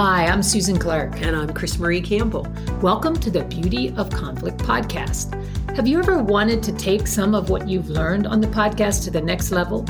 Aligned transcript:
Hi, 0.00 0.26
I'm 0.26 0.44
Susan 0.44 0.78
Clark. 0.78 1.20
And 1.22 1.34
I'm 1.34 1.48
CrisMarie 1.48 2.04
Campbell. 2.04 2.46
Welcome 2.80 3.16
to 3.16 3.32
the 3.32 3.42
Beauty 3.42 3.92
of 3.96 4.10
Conflict 4.10 4.58
podcast. 4.58 5.34
Have 5.74 5.88
you 5.88 5.98
ever 5.98 6.22
wanted 6.22 6.62
to 6.62 6.72
take 6.72 7.08
some 7.08 7.34
of 7.34 7.50
what 7.50 7.68
you've 7.68 7.90
learned 7.90 8.28
on 8.28 8.40
the 8.40 8.46
podcast 8.46 9.02
to 9.06 9.10
the 9.10 9.20
next 9.20 9.50
level? 9.50 9.84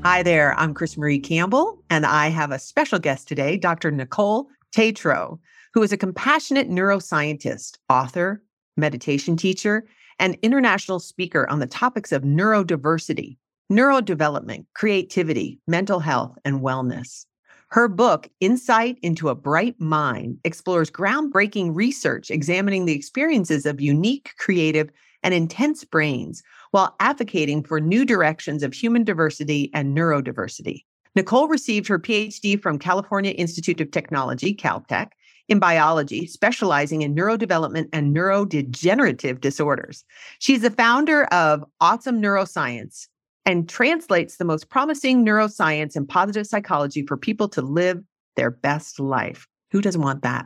Hi 0.02 0.24
there, 0.24 0.58
I'm 0.58 0.74
CrisMarie 0.74 1.22
Campbell, 1.22 1.80
and 1.90 2.04
I 2.04 2.26
have 2.28 2.50
a 2.50 2.58
special 2.58 2.98
guest 2.98 3.28
today, 3.28 3.56
Dr. 3.56 3.92
Nicole 3.92 4.48
Tetreault, 4.74 5.38
who 5.74 5.82
is 5.82 5.92
a 5.92 5.96
compassionate 5.96 6.68
neuroscientist, 6.68 7.78
author, 7.88 8.42
meditation 8.76 9.36
teacher, 9.36 9.86
and 10.18 10.36
international 10.42 10.98
speaker 10.98 11.48
on 11.48 11.60
the 11.60 11.68
topics 11.68 12.10
of 12.10 12.22
neurodiversity, 12.22 13.36
neurodevelopment, 13.70 14.66
creativity, 14.74 15.60
mental 15.68 16.00
health, 16.00 16.36
and 16.44 16.62
wellness. 16.62 17.26
Her 17.70 17.86
book, 17.86 18.30
Insight 18.40 18.98
into 19.02 19.28
a 19.28 19.34
Bright 19.34 19.78
Mind, 19.78 20.38
explores 20.42 20.90
groundbreaking 20.90 21.74
research 21.74 22.30
examining 22.30 22.86
the 22.86 22.94
experiences 22.94 23.66
of 23.66 23.78
unique, 23.78 24.30
creative, 24.38 24.88
and 25.22 25.34
intense 25.34 25.84
brains 25.84 26.42
while 26.70 26.96
advocating 26.98 27.62
for 27.62 27.78
new 27.78 28.06
directions 28.06 28.62
of 28.62 28.72
human 28.72 29.04
diversity 29.04 29.70
and 29.74 29.94
neurodiversity. 29.94 30.84
Nicole 31.14 31.48
received 31.48 31.88
her 31.88 31.98
PhD 31.98 32.60
from 32.60 32.78
California 32.78 33.32
Institute 33.32 33.80
of 33.82 33.90
Technology, 33.90 34.54
Caltech, 34.54 35.08
in 35.48 35.58
biology, 35.58 36.26
specializing 36.26 37.02
in 37.02 37.14
neurodevelopment 37.14 37.88
and 37.92 38.16
neurodegenerative 38.16 39.40
disorders. 39.40 40.04
She's 40.38 40.62
the 40.62 40.70
founder 40.70 41.24
of 41.26 41.64
Awesome 41.80 42.22
Neuroscience, 42.22 43.08
and 43.48 43.66
translates 43.66 44.36
the 44.36 44.44
most 44.44 44.68
promising 44.68 45.24
neuroscience 45.24 45.96
and 45.96 46.06
positive 46.06 46.46
psychology 46.46 47.06
for 47.06 47.16
people 47.16 47.48
to 47.48 47.62
live 47.62 47.98
their 48.36 48.50
best 48.50 49.00
life. 49.00 49.46
Who 49.70 49.80
doesn't 49.80 50.02
want 50.02 50.20
that? 50.20 50.44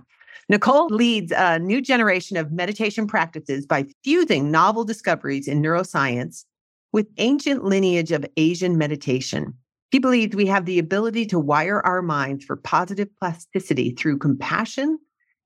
Nicole 0.48 0.86
leads 0.86 1.33
a 1.36 1.58
new 1.58 1.83
generation 1.83 2.36
of 2.36 2.53
meditation 2.53 3.08
practices 3.08 3.67
by 3.67 3.86
fusing 4.05 4.53
novel 4.53 4.84
discoveries 4.84 5.48
in 5.48 5.61
neuroscience 5.61 6.45
with 6.92 7.08
ancient 7.19 7.64
lineage 7.64 8.12
of 8.12 8.25
Asian 8.36 8.78
meditation. 8.78 9.53
He 9.91 9.98
believes 9.98 10.36
we 10.36 10.47
have 10.47 10.64
the 10.64 10.78
ability 10.78 11.27
to 11.27 11.41
wire 11.41 11.84
our 11.84 12.03
minds 12.03 12.45
for 12.45 12.55
positive 12.55 13.08
plasticity 13.19 13.91
through 13.91 14.19
compassion 14.19 14.97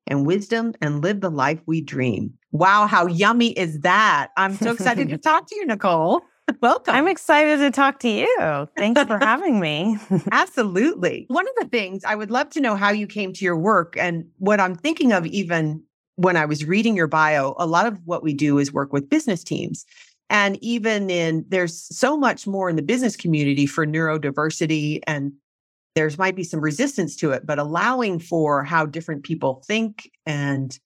and 0.06 0.26
wisdom 0.26 0.74
and 0.82 1.02
live 1.02 1.22
the 1.22 1.30
life 1.30 1.62
we 1.64 1.80
dream. 1.80 2.34
Wow, 2.52 2.86
how 2.86 3.06
yummy 3.06 3.52
is 3.52 3.80
that? 3.80 4.28
I'm 4.36 4.56
so 4.56 4.72
excited 4.72 5.08
to 5.08 5.16
talk 5.30 5.48
to 5.48 5.56
you, 5.56 5.64
Nicole. 5.64 6.20
Welcome. 6.62 6.94
I'm 6.94 7.08
excited 7.08 7.58
to 7.58 7.70
talk 7.70 7.98
to 8.00 8.08
you. 8.08 8.68
Thanks 8.76 9.02
for 9.02 9.18
having 9.22 9.60
me. 9.60 9.98
Absolutely. 10.32 11.26
One 11.28 11.46
of 11.46 11.54
the 11.58 11.68
things 11.68 12.04
I 12.04 12.14
would 12.14 12.30
love 12.30 12.50
to 12.50 12.60
know 12.60 12.76
how 12.76 12.90
you 12.90 13.06
came 13.06 13.32
to 13.32 13.44
your 13.44 13.56
work 13.56 13.96
and 13.98 14.26
what 14.38 14.60
I'm 14.60 14.74
thinking 14.74 15.12
of 15.12 15.26
even 15.26 15.82
when 16.16 16.36
I 16.36 16.46
was 16.46 16.64
reading 16.64 16.96
your 16.96 17.08
bio, 17.08 17.54
a 17.58 17.66
lot 17.66 17.86
of 17.86 17.98
what 18.04 18.22
we 18.22 18.32
do 18.32 18.58
is 18.58 18.72
work 18.72 18.92
with 18.92 19.10
business 19.10 19.42
teams. 19.42 19.84
And 20.30 20.58
even 20.62 21.10
in 21.10 21.44
there's 21.48 21.76
so 21.96 22.16
much 22.16 22.46
more 22.46 22.68
in 22.68 22.76
the 22.76 22.82
business 22.82 23.16
community 23.16 23.66
for 23.66 23.86
neurodiversity 23.86 25.00
and 25.06 25.32
there's 25.94 26.18
might 26.18 26.36
be 26.36 26.44
some 26.44 26.60
resistance 26.60 27.16
to 27.16 27.32
it, 27.32 27.46
but 27.46 27.58
allowing 27.58 28.18
for 28.18 28.62
how 28.62 28.86
different 28.86 29.24
people 29.24 29.62
think 29.66 30.10
and 30.26 30.78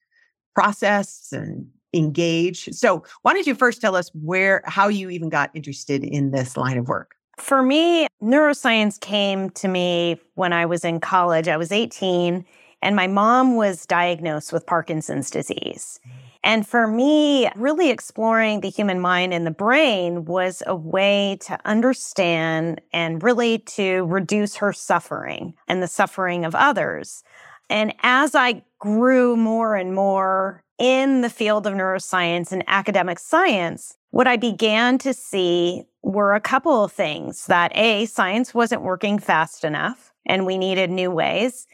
process 0.55 1.29
and 1.33 1.67
engage. 1.93 2.69
So, 2.73 3.05
why 3.23 3.33
don't 3.33 3.47
you 3.47 3.55
first 3.55 3.81
tell 3.81 3.97
us 3.97 4.11
where, 4.15 4.63
how 4.67 4.89
you 4.89 5.11
even 5.11 5.29
got 5.29 5.51
interested 5.55 6.05
in 6.05 6.31
this 6.31 6.57
line 6.57 6.79
of 6.79 6.89
work? 6.89 7.15
For 7.39 7.63
me, 7.63 8.07
neuroscience 8.23 9.01
came 9.01 9.51
to 9.51 9.69
me 9.69 10.21
when 10.35 10.53
I 10.53 10.67
was 10.67 10.85
in 10.85 11.01
college. 11.01 11.49
I 11.49 11.57
was 11.57 11.73
18, 11.73 12.45
and 12.83 12.97
my 12.97 13.07
mom 13.07 13.57
was 13.57 13.87
diagnosed 13.87 14.53
with 14.53 14.67
Parkinson's 14.67 15.31
disease. 15.31 16.01
Mm. 16.07 16.13
And 16.43 16.67
for 16.67 16.87
me, 16.87 17.51
really 17.55 17.91
exploring 17.91 18.61
the 18.61 18.71
human 18.71 19.01
mind 19.01 19.35
and 19.35 19.47
the 19.47 19.51
brain 19.51 20.25
was 20.25 20.63
a 20.67 20.75
way 20.75 21.37
to 21.43 21.59
understand 21.67 22.81
and 22.93 23.23
really 23.23 23.59
to 23.59 24.05
reduce 24.07 24.57
her 24.57 24.73
suffering 24.73 25.55
and 25.69 25.83
the 25.83 25.87
suffering 25.87 26.45
of 26.45 26.55
others. 26.55 27.23
And 27.69 27.95
as 28.03 28.35
I 28.35 28.63
grew 28.79 29.37
more 29.37 29.77
and 29.77 29.95
more 29.95 30.65
in 30.81 31.21
the 31.21 31.31
field 31.31 31.67
of 31.67 31.75
neuroscience 31.75 32.51
and 32.51 32.65
academic 32.67 33.19
science, 33.21 33.97
what 34.11 34.27
I 34.27 34.37
began 34.37 34.99
to 34.99 35.13
see 35.13 35.85
were 36.03 36.35
a 36.35 36.41
couple 36.41 36.83
of 36.83 36.91
things 36.91 37.47
that 37.47 37.71
A, 37.77 38.07
science 38.07 38.55
wasn't 38.55 38.83
working 38.83 39.19
fast 39.19 39.63
enough 39.63 40.13
and 40.27 40.47
we 40.47 40.59
needed 40.59 40.91
new 40.91 41.11
ways. 41.11 41.67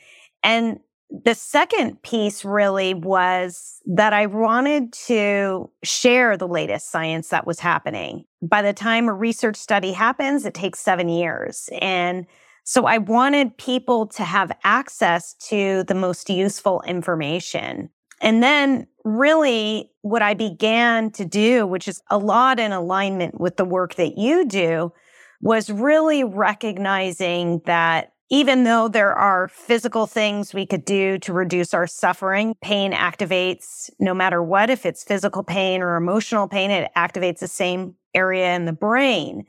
And 0.43 0.81
the 1.09 1.37
second 1.37 2.03
piece 2.03 2.44
really 2.44 2.93
was 2.94 3.81
that 3.87 4.12
I 4.12 4.27
wanted 4.27 4.93
to 5.06 5.71
share 5.84 6.37
the 6.37 6.49
latest 6.49 6.91
science 6.91 7.28
that 7.28 7.47
was 7.47 7.61
happening. 7.61 8.25
By 8.43 8.62
the 8.62 8.73
time 8.73 9.09
a 9.09 9.15
research 9.15 9.56
study 9.56 9.93
happens, 9.93 10.44
it 10.44 10.55
takes 10.55 10.81
seven 10.81 11.09
years. 11.09 11.71
And 11.81 12.27
so 12.65 12.87
I 12.87 12.99
wanted 12.99 13.56
people 13.56 14.09
to 14.09 14.25
have 14.25 14.50
access 14.65 15.34
to 15.49 15.84
the 15.84 15.94
most 15.94 16.28
useful 16.28 16.83
information. 16.83 17.91
And 18.21 18.43
then 18.43 18.87
really 19.04 19.91
what 20.03 20.22
I 20.22 20.34
began 20.34 21.10
to 21.12 21.25
do, 21.25 21.66
which 21.66 21.88
is 21.88 22.03
a 22.10 22.19
lot 22.19 22.59
in 22.59 22.72
alignment 22.72 23.41
with 23.41 23.56
the 23.56 23.65
work 23.65 23.94
that 23.97 24.16
you 24.19 24.47
do, 24.47 24.93
was 25.41 25.71
really 25.71 26.25
recognizing 26.25 27.60
that 27.66 28.12
even 28.28 28.65
though 28.65 28.88
there 28.88 29.15
are 29.15 29.49
physical 29.49 30.06
things 30.06 30.53
we 30.53 30.66
could 30.66 30.84
do 30.84 31.19
to 31.19 31.32
reduce 31.32 31.72
our 31.72 31.87
suffering, 31.87 32.56
pain 32.60 32.93
activates 32.93 33.88
no 34.00 34.12
matter 34.15 34.43
what. 34.43 34.69
If 34.69 34.84
it's 34.84 35.05
physical 35.05 35.44
pain 35.44 35.81
or 35.81 35.94
emotional 35.97 36.49
pain, 36.49 36.71
it 36.71 36.91
activates 36.97 37.38
the 37.38 37.49
same 37.49 37.94
area 38.15 38.55
in 38.56 38.65
the 38.65 38.72
brain. 38.72 39.47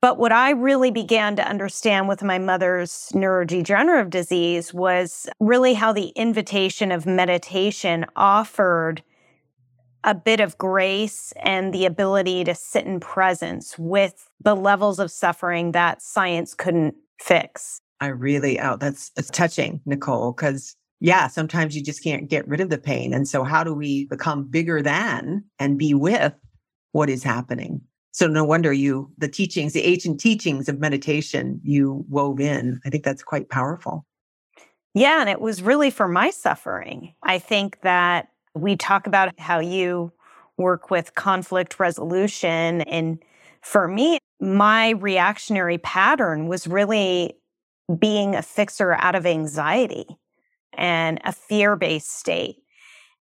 But 0.00 0.18
what 0.18 0.30
I 0.30 0.50
really 0.50 0.92
began 0.92 1.34
to 1.36 1.48
understand 1.48 2.06
with 2.06 2.22
my 2.22 2.38
mother's 2.38 3.10
neurodegenerative 3.14 4.10
disease 4.10 4.72
was 4.72 5.28
really 5.40 5.74
how 5.74 5.92
the 5.92 6.08
invitation 6.10 6.92
of 6.92 7.04
meditation 7.04 8.06
offered 8.14 9.02
a 10.04 10.14
bit 10.14 10.38
of 10.38 10.56
grace 10.56 11.32
and 11.42 11.74
the 11.74 11.84
ability 11.84 12.44
to 12.44 12.54
sit 12.54 12.86
in 12.86 13.00
presence 13.00 13.76
with 13.76 14.30
the 14.40 14.54
levels 14.54 15.00
of 15.00 15.10
suffering 15.10 15.72
that 15.72 16.00
science 16.00 16.54
couldn't 16.54 16.94
fix. 17.20 17.80
I 18.00 18.06
really, 18.08 18.60
oh, 18.60 18.76
that's 18.76 19.10
it's 19.16 19.30
touching, 19.30 19.80
Nicole, 19.84 20.32
because 20.32 20.76
yeah, 21.00 21.26
sometimes 21.26 21.76
you 21.76 21.82
just 21.82 22.04
can't 22.04 22.30
get 22.30 22.46
rid 22.46 22.60
of 22.60 22.70
the 22.70 22.78
pain. 22.78 23.12
And 23.12 23.26
so, 23.26 23.42
how 23.42 23.64
do 23.64 23.74
we 23.74 24.06
become 24.06 24.44
bigger 24.44 24.80
than 24.80 25.44
and 25.58 25.78
be 25.78 25.94
with 25.94 26.34
what 26.92 27.10
is 27.10 27.24
happening? 27.24 27.80
So 28.18 28.26
no 28.26 28.42
wonder 28.42 28.72
you, 28.72 29.12
the 29.16 29.28
teachings, 29.28 29.74
the 29.74 29.84
ancient 29.84 30.18
teachings 30.18 30.68
of 30.68 30.80
meditation, 30.80 31.60
you 31.62 32.04
wove 32.08 32.40
in. 32.40 32.80
I 32.84 32.90
think 32.90 33.04
that's 33.04 33.22
quite 33.22 33.48
powerful. 33.48 34.04
Yeah. 34.92 35.20
And 35.20 35.28
it 35.28 35.40
was 35.40 35.62
really 35.62 35.90
for 35.90 36.08
my 36.08 36.30
suffering. 36.30 37.14
I 37.22 37.38
think 37.38 37.80
that 37.82 38.30
we 38.56 38.74
talk 38.74 39.06
about 39.06 39.38
how 39.38 39.60
you 39.60 40.10
work 40.56 40.90
with 40.90 41.14
conflict 41.14 41.78
resolution. 41.78 42.80
And 42.80 43.22
for 43.60 43.86
me, 43.86 44.18
my 44.40 44.90
reactionary 44.90 45.78
pattern 45.78 46.48
was 46.48 46.66
really 46.66 47.36
being 48.00 48.34
a 48.34 48.42
fixer 48.42 48.94
out 48.94 49.14
of 49.14 49.26
anxiety 49.26 50.06
and 50.72 51.20
a 51.22 51.30
fear 51.30 51.76
based 51.76 52.18
state. 52.18 52.56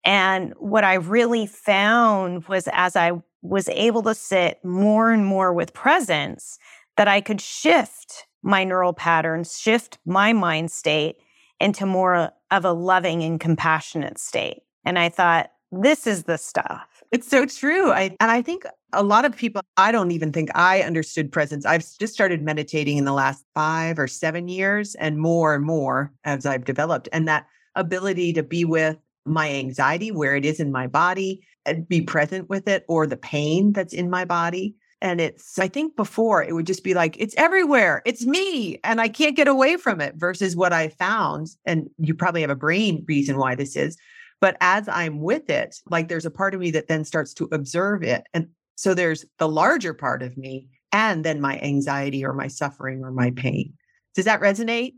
And 0.06 0.54
what 0.60 0.84
I 0.84 0.96
really 0.96 1.48
found 1.48 2.48
was 2.48 2.70
as 2.72 2.96
I 2.96 3.14
was 3.44 3.70
able 3.70 4.02
to 4.04 4.16
sit 4.16 4.64
more 4.64 5.12
and 5.12 5.26
more 5.26 5.54
with 5.54 5.74
presence 5.74 6.58
that 6.98 7.08
I 7.08 7.22
could 7.22 7.42
shift 7.42 8.26
my 8.42 8.64
neural 8.64 8.94
patterns, 8.94 9.60
shift 9.60 10.00
my 10.06 10.34
mind 10.34 10.72
state 10.72 11.18
into 11.60 11.86
more 11.86 12.32
of 12.52 12.66
a 12.66 12.72
loving 12.72 13.22
and 13.24 13.40
compassionate 13.40 14.18
state. 14.18 14.64
And 14.86 14.98
I 14.98 15.10
thought, 15.10 15.52
this 15.72 16.08
is 16.08 16.24
the 16.24 16.38
stuff. 16.38 17.04
It's 17.12 17.28
so 17.28 17.46
true. 17.46 17.92
I 17.92 18.16
and 18.20 18.32
I 18.32 18.42
think 18.42 18.64
a 18.92 19.04
lot 19.04 19.26
of 19.26 19.36
people 19.36 19.62
I 19.76 19.92
don't 19.92 20.12
even 20.12 20.32
think 20.32 20.50
I 20.56 20.82
understood 20.82 21.32
presence. 21.32 21.66
I've 21.66 21.86
just 22.00 22.14
started 22.14 22.44
meditating 22.44 22.98
in 22.98 23.06
the 23.06 23.14
last 23.14 23.44
5 23.56 23.98
or 23.98 24.08
7 24.08 24.48
years 24.48 24.96
and 24.96 25.18
more 25.18 25.56
and 25.56 25.66
more 25.66 26.14
as 26.24 26.46
I've 26.46 26.66
developed 26.66 27.10
and 27.12 27.28
that 27.28 27.48
ability 27.76 28.34
to 28.34 28.44
be 28.44 28.66
with 28.66 28.98
my 29.26 29.50
anxiety, 29.50 30.12
where 30.12 30.36
it 30.36 30.46
is 30.46 30.60
in 30.60 30.72
my 30.72 30.88
body, 30.88 31.46
and 31.66 31.88
be 31.88 32.02
present 32.02 32.50
with 32.50 32.68
it, 32.68 32.86
or 32.88 33.08
the 33.08 33.18
pain 33.18 33.74
that's 33.74 33.94
in 33.94 34.10
my 34.10 34.26
body. 34.26 34.76
And 35.02 35.20
it's, 35.20 35.60
I 35.60 35.68
think 35.68 35.98
before 35.98 36.42
it 36.42 36.54
would 36.54 36.66
just 36.66 36.84
be 36.84 36.94
like, 36.94 37.18
it's 37.20 37.36
everywhere. 37.36 38.02
It's 38.06 38.26
me. 38.26 38.80
And 38.86 39.02
I 39.02 39.10
can't 39.10 39.36
get 39.36 39.50
away 39.50 39.76
from 39.76 40.00
it 40.00 40.16
versus 40.16 40.56
what 40.56 40.72
I 40.72 40.88
found. 40.88 41.50
And 41.66 41.90
you 41.98 42.14
probably 42.14 42.40
have 42.40 42.50
a 42.50 42.56
brain 42.56 43.04
reason 43.06 43.38
why 43.38 43.56
this 43.56 43.76
is. 43.76 43.98
But 44.40 44.56
as 44.62 44.88
I'm 44.88 45.20
with 45.20 45.50
it, 45.50 45.76
like 45.90 46.08
there's 46.08 46.26
a 46.26 46.32
part 46.32 46.54
of 46.54 46.62
me 46.62 46.72
that 46.72 46.88
then 46.88 47.04
starts 47.04 47.34
to 47.36 47.50
observe 47.52 48.02
it. 48.02 48.28
And 48.34 48.48
so 48.76 48.94
there's 48.94 49.26
the 49.40 49.48
larger 49.48 49.94
part 49.94 50.24
of 50.24 50.38
me 50.38 50.70
and 50.94 51.26
then 51.26 51.42
my 51.42 51.60
anxiety 51.60 52.24
or 52.24 52.34
my 52.34 52.48
suffering 52.48 53.04
or 53.04 53.12
my 53.12 53.28
mm-hmm. 53.28 53.42
pain. 53.42 53.74
Does 54.16 54.26
that 54.26 54.42
resonate? 54.42 54.94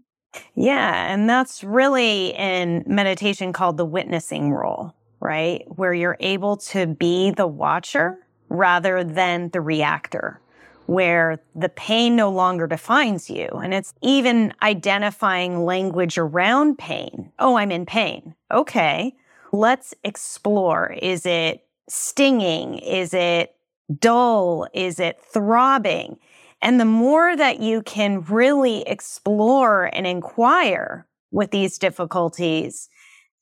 Yeah. 0.55 1.11
And 1.11 1.29
that's 1.29 1.63
really 1.63 2.33
in 2.35 2.83
meditation 2.87 3.53
called 3.53 3.77
the 3.77 3.85
witnessing 3.85 4.51
role, 4.51 4.93
right? 5.19 5.63
Where 5.75 5.93
you're 5.93 6.17
able 6.19 6.57
to 6.57 6.87
be 6.87 7.31
the 7.31 7.47
watcher 7.47 8.19
rather 8.49 9.03
than 9.03 9.49
the 9.49 9.61
reactor, 9.61 10.39
where 10.85 11.39
the 11.55 11.69
pain 11.69 12.15
no 12.15 12.29
longer 12.29 12.67
defines 12.67 13.29
you. 13.29 13.47
And 13.47 13.73
it's 13.73 13.93
even 14.01 14.53
identifying 14.61 15.65
language 15.65 16.17
around 16.17 16.77
pain. 16.77 17.31
Oh, 17.39 17.57
I'm 17.57 17.71
in 17.71 17.85
pain. 17.85 18.35
Okay. 18.51 19.15
Let's 19.51 19.93
explore. 20.03 20.93
Is 21.01 21.25
it 21.25 21.65
stinging? 21.87 22.77
Is 22.79 23.13
it 23.13 23.55
dull? 23.99 24.67
Is 24.73 24.99
it 24.99 25.19
throbbing? 25.21 26.17
And 26.65 26.79
the 26.79 26.85
more 26.85 27.37
that 27.37 27.61
you 27.61 27.81
can 27.83 28.21
really 28.23 28.81
explore 28.81 29.89
and 29.93 30.05
inquire 30.05 31.07
with 31.31 31.51
these 31.51 31.77
difficulties, 31.77 32.89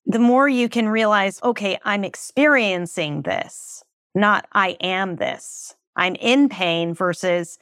the 0.05 0.19
more 0.19 0.49
you 0.49 0.69
can 0.69 0.89
realize, 0.89 1.41
okay, 1.41 1.79
I'm 1.83 2.03
experiencing 2.03 3.23
this 3.23 3.83
not 4.15 4.45
I 4.51 4.77
am 4.81 5.15
this. 5.15 5.75
I'm 5.95 6.15
in 6.15 6.49
pain 6.49 6.93
versus 6.93 7.57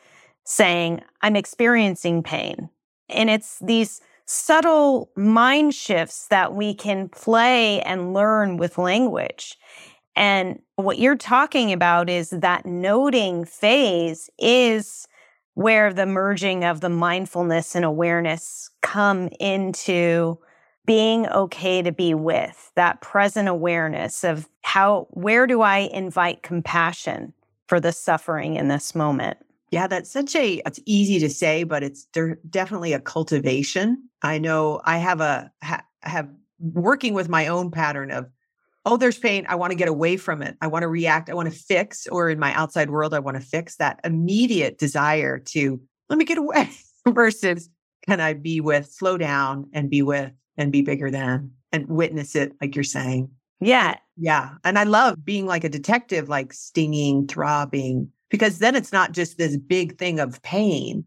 saying 0.45 1.01
I'm 1.21 1.35
experiencing 1.35 2.23
pain. 2.23 2.69
And 3.09 3.29
it's 3.29 3.59
these 3.59 4.01
subtle 4.25 5.09
mind 5.15 5.73
shifts 5.73 6.27
that 6.27 6.53
we 6.53 6.73
can 6.73 7.09
play 7.09 7.81
and 7.81 8.13
learn 8.13 8.57
with 8.57 8.77
language. 8.77 9.57
And 10.15 10.59
what 10.75 10.99
you're 10.99 11.15
talking 11.15 11.71
about 11.71 12.09
is 12.09 12.29
that 12.31 12.65
noting 12.65 13.45
phase 13.45 14.29
is 14.37 15.07
where 15.53 15.93
the 15.93 16.05
merging 16.05 16.63
of 16.63 16.81
the 16.81 16.89
mindfulness 16.89 17.75
and 17.75 17.85
awareness 17.85 18.69
come 18.81 19.29
into 19.39 20.37
being 20.85 21.27
okay 21.27 21.81
to 21.81 21.91
be 21.91 22.13
with, 22.13 22.71
that 22.75 23.01
present 23.01 23.47
awareness 23.47 24.23
of 24.23 24.49
how, 24.61 25.07
where 25.11 25.45
do 25.45 25.61
I 25.61 25.89
invite 25.93 26.41
compassion 26.43 27.33
for 27.67 27.79
the 27.79 27.91
suffering 27.91 28.55
in 28.55 28.67
this 28.67 28.95
moment? 28.95 29.37
Yeah, 29.69 29.87
that's 29.87 30.11
such 30.11 30.35
a, 30.35 30.61
it's 30.65 30.79
easy 30.85 31.19
to 31.19 31.29
say, 31.29 31.63
but 31.63 31.83
it's 31.83 32.07
definitely 32.49 32.93
a 32.93 32.99
cultivation. 32.99 34.09
I 34.21 34.37
know 34.37 34.81
I 34.83 34.97
have 34.97 35.21
a, 35.21 35.51
ha, 35.63 35.81
have 36.01 36.29
working 36.59 37.13
with 37.13 37.29
my 37.29 37.47
own 37.47 37.71
pattern 37.71 38.11
of, 38.11 38.29
oh, 38.85 38.97
there's 38.97 39.17
pain. 39.17 39.45
I 39.47 39.55
want 39.55 39.71
to 39.71 39.77
get 39.77 39.87
away 39.87 40.17
from 40.17 40.41
it. 40.41 40.57
I 40.61 40.67
want 40.67 40.83
to 40.83 40.87
react. 40.87 41.29
I 41.29 41.33
want 41.33 41.51
to 41.51 41.57
fix, 41.57 42.07
or 42.07 42.29
in 42.29 42.39
my 42.39 42.53
outside 42.53 42.89
world, 42.89 43.13
I 43.13 43.19
want 43.19 43.37
to 43.37 43.43
fix 43.43 43.75
that 43.77 43.99
immediate 44.03 44.77
desire 44.77 45.39
to 45.39 45.79
let 46.09 46.17
me 46.17 46.25
get 46.25 46.37
away 46.37 46.69
versus 47.07 47.69
can 48.07 48.19
I 48.19 48.33
be 48.33 48.59
with, 48.61 48.91
slow 48.91 49.17
down 49.17 49.69
and 49.73 49.89
be 49.89 50.01
with 50.01 50.31
and 50.57 50.71
be 50.71 50.81
bigger 50.81 51.11
than 51.11 51.51
and 51.71 51.87
witness 51.87 52.35
it, 52.35 52.53
like 52.59 52.75
you're 52.75 52.83
saying. 52.83 53.29
Yeah. 53.59 53.97
Yeah. 54.17 54.55
And 54.63 54.79
I 54.79 54.83
love 54.83 55.23
being 55.23 55.45
like 55.45 55.63
a 55.63 55.69
detective, 55.69 56.29
like 56.29 56.51
stinging, 56.51 57.27
throbbing, 57.27 58.11
because 58.29 58.59
then 58.59 58.75
it's 58.75 58.91
not 58.91 59.11
just 59.11 59.37
this 59.37 59.55
big 59.55 59.97
thing 59.97 60.19
of 60.19 60.41
pain. 60.41 61.05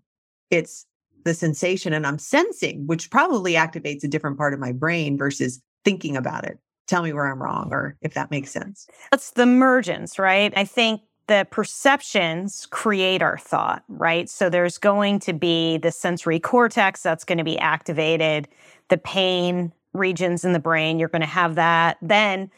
It's 0.51 0.87
the 1.25 1.35
sensation 1.35 1.93
and 1.93 2.07
I'm 2.07 2.19
sensing, 2.19 2.87
which 2.87 3.11
probably 3.11 3.55
activates 3.55 4.05
a 4.05 4.09
different 4.09 4.39
part 4.39 4.55
of 4.55 4.61
my 4.61 4.73
brain 4.73 5.19
versus 5.19 5.61
thinking 5.85 6.17
about 6.17 6.45
it. 6.45 6.59
Tell 6.87 7.03
me 7.03 7.13
where 7.13 7.31
I'm 7.31 7.43
wrong 7.43 7.69
or 7.73 7.97
if 8.03 8.15
that 8.15 8.31
makes 8.31 8.51
sense. 8.51 8.87
That's 9.11 9.31
the 9.31 9.43
emergence, 9.43 10.19
right? 10.19 10.53
I 10.57 10.65
think 10.65 11.01
the 11.27 11.47
perceptions 11.51 12.67
create 12.67 13.23
our 13.23 13.39
thought, 13.39 13.83
right? 13.89 14.29
So 14.29 14.51
there's 14.51 14.77
going 14.77 15.21
to 15.21 15.33
be 15.33 15.79
the 15.79 15.91
sensory 15.91 16.39
cortex 16.39 17.03
that's 17.03 17.25
going 17.25 17.39
to 17.39 17.45
be 17.45 17.59
activated 17.59 18.49
the 18.91 18.99
pain 18.99 19.73
regions 19.95 20.45
in 20.45 20.53
the 20.53 20.59
brain. 20.59 20.99
You're 20.99 21.09
going 21.09 21.23
to 21.23 21.27
have 21.27 21.55
that. 21.55 21.97
Then, 22.03 22.51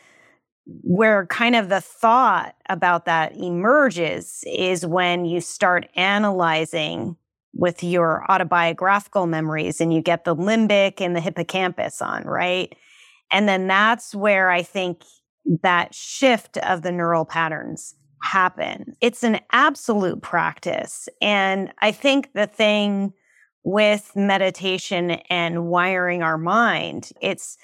where 0.83 1.27
kind 1.27 1.55
of 1.55 1.69
the 1.69 1.81
thought 1.81 2.57
about 2.69 3.05
that 3.05 3.37
emerges 3.37 4.43
is 4.49 4.85
when 4.85 5.25
you 5.25 5.41
start 5.41 5.89
analyzing 5.95 7.17
with 7.55 7.85
your 7.85 8.29
autobiographical 8.29 9.27
memories 9.27 9.81
and 9.81 9.95
you 9.95 10.03
get 10.03 10.25
the 10.25 10.35
limbic 10.35 11.01
and 11.01 11.15
the 11.15 11.21
hippocampus 11.21 12.03
on, 12.03 12.25
right? 12.25 12.75
And 13.31 13.49
then 13.49 13.67
that's 13.67 14.15
where 14.15 14.51
I 14.51 14.63
think 14.63 15.03
that 15.63 15.95
shift 15.95 16.57
of 16.59 16.83
the 16.83 16.93
neural 16.93 17.25
patterns 17.25 17.95
happen. 18.23 18.97
It's 19.01 19.23
an 19.23 19.41
absolute 19.53 20.23
practice. 20.23 21.09
And 21.21 21.73
I 21.81 21.93
think 21.93 22.33
the 22.35 22.47
thing 22.47 23.13
with 23.67 24.13
meditation 24.15 25.11
and 25.29 25.67
wiring 25.67 26.23
our 26.23 26.39
mind. 26.39 27.11
It's 27.21 27.59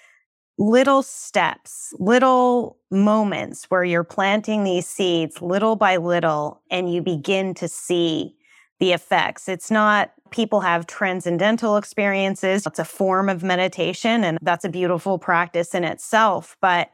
little 0.58 1.02
steps, 1.02 1.94
little 1.98 2.76
moments 2.90 3.66
where 3.68 3.84
you're 3.84 4.02
planting 4.02 4.64
these 4.64 4.86
seeds 4.86 5.40
little 5.40 5.76
by 5.76 5.96
little 5.96 6.60
and 6.70 6.92
you 6.92 7.02
begin 7.02 7.54
to 7.54 7.68
see 7.68 8.34
the 8.80 8.92
effects. 8.92 9.48
It's 9.48 9.70
not 9.70 10.10
people 10.32 10.60
have 10.60 10.86
transcendental 10.86 11.76
experiences. 11.76 12.66
It's 12.66 12.78
a 12.78 12.84
form 12.84 13.28
of 13.28 13.42
meditation 13.42 14.24
and 14.24 14.38
that's 14.42 14.64
a 14.64 14.68
beautiful 14.68 15.18
practice 15.18 15.74
in 15.74 15.84
itself. 15.84 16.56
But 16.60 16.90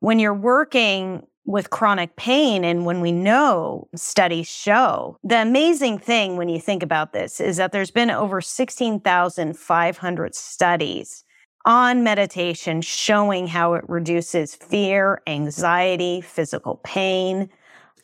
when 0.00 0.18
you're 0.18 0.34
working 0.34 1.26
with 1.48 1.70
chronic 1.70 2.14
pain. 2.16 2.62
And 2.62 2.84
when 2.84 3.00
we 3.00 3.10
know 3.10 3.88
studies 3.96 4.46
show, 4.46 5.16
the 5.24 5.40
amazing 5.40 5.98
thing 5.98 6.36
when 6.36 6.50
you 6.50 6.60
think 6.60 6.82
about 6.82 7.14
this 7.14 7.40
is 7.40 7.56
that 7.56 7.72
there's 7.72 7.90
been 7.90 8.10
over 8.10 8.42
16,500 8.42 10.34
studies 10.34 11.24
on 11.64 12.02
meditation 12.02 12.82
showing 12.82 13.46
how 13.46 13.72
it 13.74 13.84
reduces 13.88 14.54
fear, 14.54 15.22
anxiety, 15.26 16.20
physical 16.20 16.80
pain, 16.84 17.48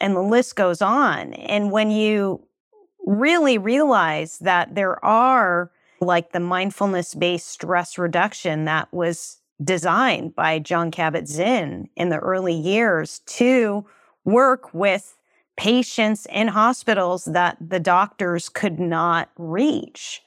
and 0.01 0.17
the 0.17 0.23
list 0.23 0.57
goes 0.57 0.81
on. 0.81 1.35
And 1.35 1.71
when 1.71 1.91
you 1.91 2.47
really 3.07 3.59
realize 3.59 4.39
that 4.39 4.75
there 4.75 5.03
are 5.05 5.71
like 6.01 6.33
the 6.33 6.41
mindfulness 6.41 7.15
based 7.15 7.49
stress 7.49 7.99
reduction 7.99 8.65
that 8.65 8.93
was 8.93 9.39
designed 9.63 10.35
by 10.35 10.59
Jon 10.59 10.91
Kabat-Zinn 10.91 11.89
in 11.97 12.09
the 12.09 12.19
early 12.19 12.55
years 12.55 13.21
to 13.27 13.87
work 14.25 14.73
with 14.75 15.17
patients 15.57 16.27
in 16.33 16.49
hospitals 16.49 17.27
that 17.27 17.57
the 17.61 17.79
doctors 17.79 18.49
could 18.49 18.81
not 18.81 19.31
reach. 19.37 20.23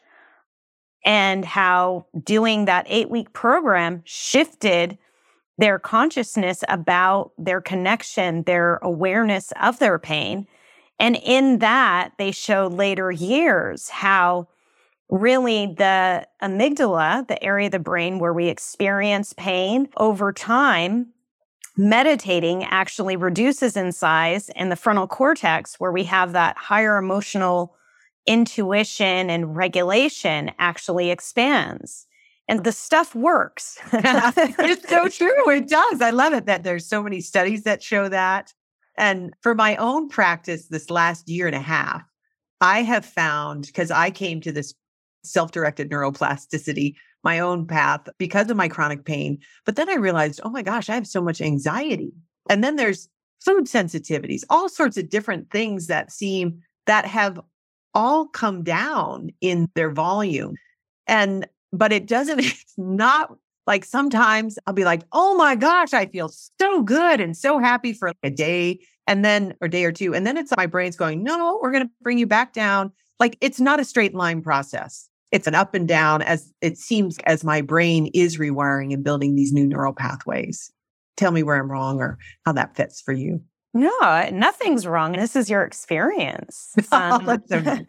And 1.06 1.46
how 1.46 2.06
doing 2.24 2.66
that 2.66 2.86
eight 2.90 3.10
week 3.10 3.34
program 3.34 4.02
shifted 4.06 4.98
their 5.58 5.80
consciousness 5.80 6.64
about 6.70 7.32
their 7.38 7.62
connection, 7.62 8.44
their 8.44 8.78
awareness 8.78 9.52
of 9.62 9.80
their 9.80 10.00
pain. 10.00 10.48
And 11.00 11.16
in 11.16 11.60
that, 11.60 12.13
they 12.18 12.32
showed 12.32 12.74
later 12.74 13.12
years 13.12 13.89
how 13.89 14.48
really 15.10 15.68
the 15.77 16.27
amygdala, 16.42 17.27
the 17.27 17.42
area 17.44 17.68
of 17.68 17.72
the 17.72 17.80
brain 17.80 18.20
where 18.20 18.34
we 18.34 18.48
experience 18.48 19.34
pain 19.34 19.88
over 19.98 20.34
time, 20.34 21.08
meditating 21.77 22.63
actually 22.63 23.16
reduces 23.16 23.77
in 23.77 23.92
size 23.92 24.50
and 24.50 24.72
the 24.72 24.75
frontal 24.75 25.08
cortex 25.08 25.80
where 25.80 25.92
we 25.92 26.04
have 26.04 26.34
that 26.34 26.58
higher 26.58 26.98
emotional 26.98 27.75
intuition 28.25 29.30
and 29.30 29.56
regulation 29.56 30.51
actually 30.60 31.12
expands. 31.12 32.08
And 32.50 32.63
the 32.63 32.72
stuff 32.72 33.13
works. 33.13 33.77
it's 33.94 34.89
so 34.89 35.08
true. 35.10 35.50
It 35.50 35.68
does. 35.68 36.01
I 36.01 36.12
love 36.12 36.34
it 36.34 36.46
that 36.46 36.63
there's 36.63 36.86
so 36.86 37.04
many 37.04 37.22
studies 37.22 37.63
that 37.63 37.84
show 37.84 38.10
that. 38.10 38.54
And 38.98 39.34
for 39.42 39.54
my 39.54 39.75
own 39.75 40.10
practice 40.10 40.68
this 40.68 40.89
last 40.89 41.30
year 41.30 41.48
and 41.48 41.56
a 41.56 41.62
half, 41.62 42.04
I 42.62 42.82
have 42.82 43.06
found 43.06 43.68
because 43.68 43.92
I 43.92 44.10
came 44.10 44.42
to 44.42 44.51
this 44.51 44.74
self 45.24 45.51
directed 45.51 45.89
neuroplasticity, 45.89 46.96
my 47.24 47.39
own 47.39 47.68
path 47.68 48.08
because 48.18 48.50
of 48.50 48.58
my 48.58 48.68
chronic 48.68 49.06
pain. 49.06 49.39
But 49.66 49.75
then 49.75 49.89
I 49.89 49.96
realized, 49.96 50.39
oh 50.44 50.50
my 50.50 50.63
gosh, 50.63 50.89
I 50.89 50.96
have 50.96 51.08
so 51.08 51.22
much 51.22 51.42
anxiety. 51.42 52.12
And 52.50 52.63
then 52.63 52.75
there's 52.75 53.10
food 53.44 53.66
sensitivities, 53.66 54.44
all 54.50 54.70
sorts 54.70 54.98
of 54.98 55.10
different 55.10 55.51
things 55.51 55.88
that 55.88 56.12
seem 56.12 56.62
that 56.86 57.06
have 57.06 57.39
all 57.94 58.27
come 58.27 58.63
down 58.63 59.30
in 59.42 59.70
their 59.75 59.92
volume. 59.92 60.56
And, 61.06 61.48
but 61.72 61.92
it 61.92 62.08
doesn't, 62.08 62.39
it's 62.44 62.74
not 62.77 63.36
Like 63.68 63.84
sometimes 63.86 64.58
I'll 64.66 64.74
be 64.74 64.86
like, 64.86 65.04
oh 65.12 65.36
my 65.36 65.56
gosh, 65.56 65.94
I 65.94 66.06
feel 66.08 66.30
so 66.30 66.82
good 66.82 67.20
and 67.20 67.36
so 67.36 67.60
happy 67.60 67.94
for 67.94 68.10
like 68.10 68.18
a 68.24 68.30
day 68.30 68.80
and 69.06 69.24
then, 69.24 69.54
or 69.62 69.68
day 69.68 69.84
or 69.84 69.92
two. 69.92 70.16
And 70.16 70.26
then 70.26 70.38
it's 70.38 70.56
my 70.56 70.66
brain's 70.66 70.96
going, 70.96 71.22
no, 71.22 71.60
we're 71.62 71.72
going 71.72 71.86
to 71.86 71.92
bring 72.02 72.18
you 72.18 72.26
back 72.26 72.54
down. 72.54 72.92
Like 73.20 73.38
it's 73.42 73.60
not 73.60 73.80
a 73.80 73.86
straight 73.86 74.16
line 74.16 74.42
process. 74.42 75.10
It's 75.32 75.48
an 75.48 75.56
up 75.56 75.74
and 75.74 75.88
down 75.88 76.22
as 76.22 76.54
it 76.62 76.78
seems 76.78 77.18
as 77.26 77.44
my 77.44 77.62
brain 77.62 78.10
is 78.14 78.38
rewiring 78.38 78.94
and 78.94 79.04
building 79.04 79.36
these 79.36 79.52
new 79.52 79.68
neural 79.68 79.94
pathways. 79.94 80.72
Tell 81.18 81.32
me 81.32 81.44
where 81.44 81.58
I'm 81.58 81.70
wrong 81.70 82.00
or 82.00 82.18
how 82.46 82.54
that 82.54 82.76
fits 82.76 83.02
for 83.02 83.12
you. 83.12 83.42
No, 83.74 84.30
nothing's 84.32 84.88
wrong. 84.88 85.12
This 85.12 85.36
is 85.36 85.50
your 85.50 85.64
experience. 85.64 86.74
Um, 86.92 87.44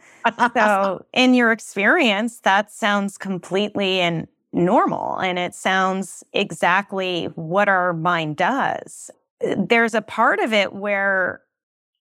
so, 0.54 1.06
in 1.12 1.34
your 1.34 1.52
experience, 1.52 2.40
that 2.40 2.72
sounds 2.72 3.16
completely 3.16 4.00
and 4.00 4.26
normal, 4.52 5.18
and 5.18 5.38
it 5.38 5.54
sounds 5.54 6.24
exactly 6.32 7.26
what 7.34 7.68
our 7.68 7.92
mind 7.92 8.36
does. 8.36 9.10
Uh, 9.44 9.54
there's 9.58 9.94
a 9.94 10.02
part 10.02 10.40
of 10.40 10.52
it 10.52 10.72
where 10.72 11.42